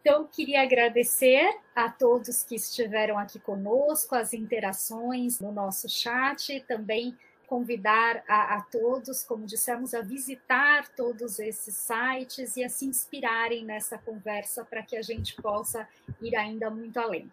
[0.00, 7.16] Então, queria agradecer a todos que estiveram aqui conosco, as interações no nosso chat, também
[7.46, 13.64] convidar a, a, todos, como dissemos, a visitar todos esses sites e a se inspirarem
[13.64, 15.88] nessa conversa para que a gente possa
[16.20, 17.30] ir ainda muito além.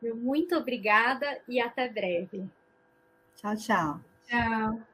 [0.00, 2.48] Muito obrigada e até breve.
[3.36, 4.00] Tchau, tchau.
[4.26, 4.91] Tchau.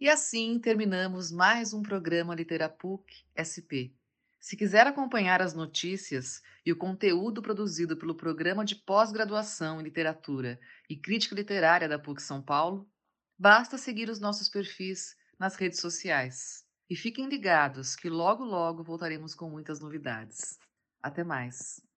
[0.00, 3.04] E assim terminamos mais um programa Literapuc
[3.36, 3.92] SP.
[4.40, 10.58] Se quiser acompanhar as notícias e o conteúdo produzido pelo Programa de Pós-Graduação em Literatura
[10.88, 12.90] e Crítica Literária da PUC São Paulo,
[13.38, 16.64] basta seguir os nossos perfis nas redes sociais.
[16.88, 20.58] E fiquem ligados que logo logo voltaremos com muitas novidades.
[21.02, 21.89] Até mais!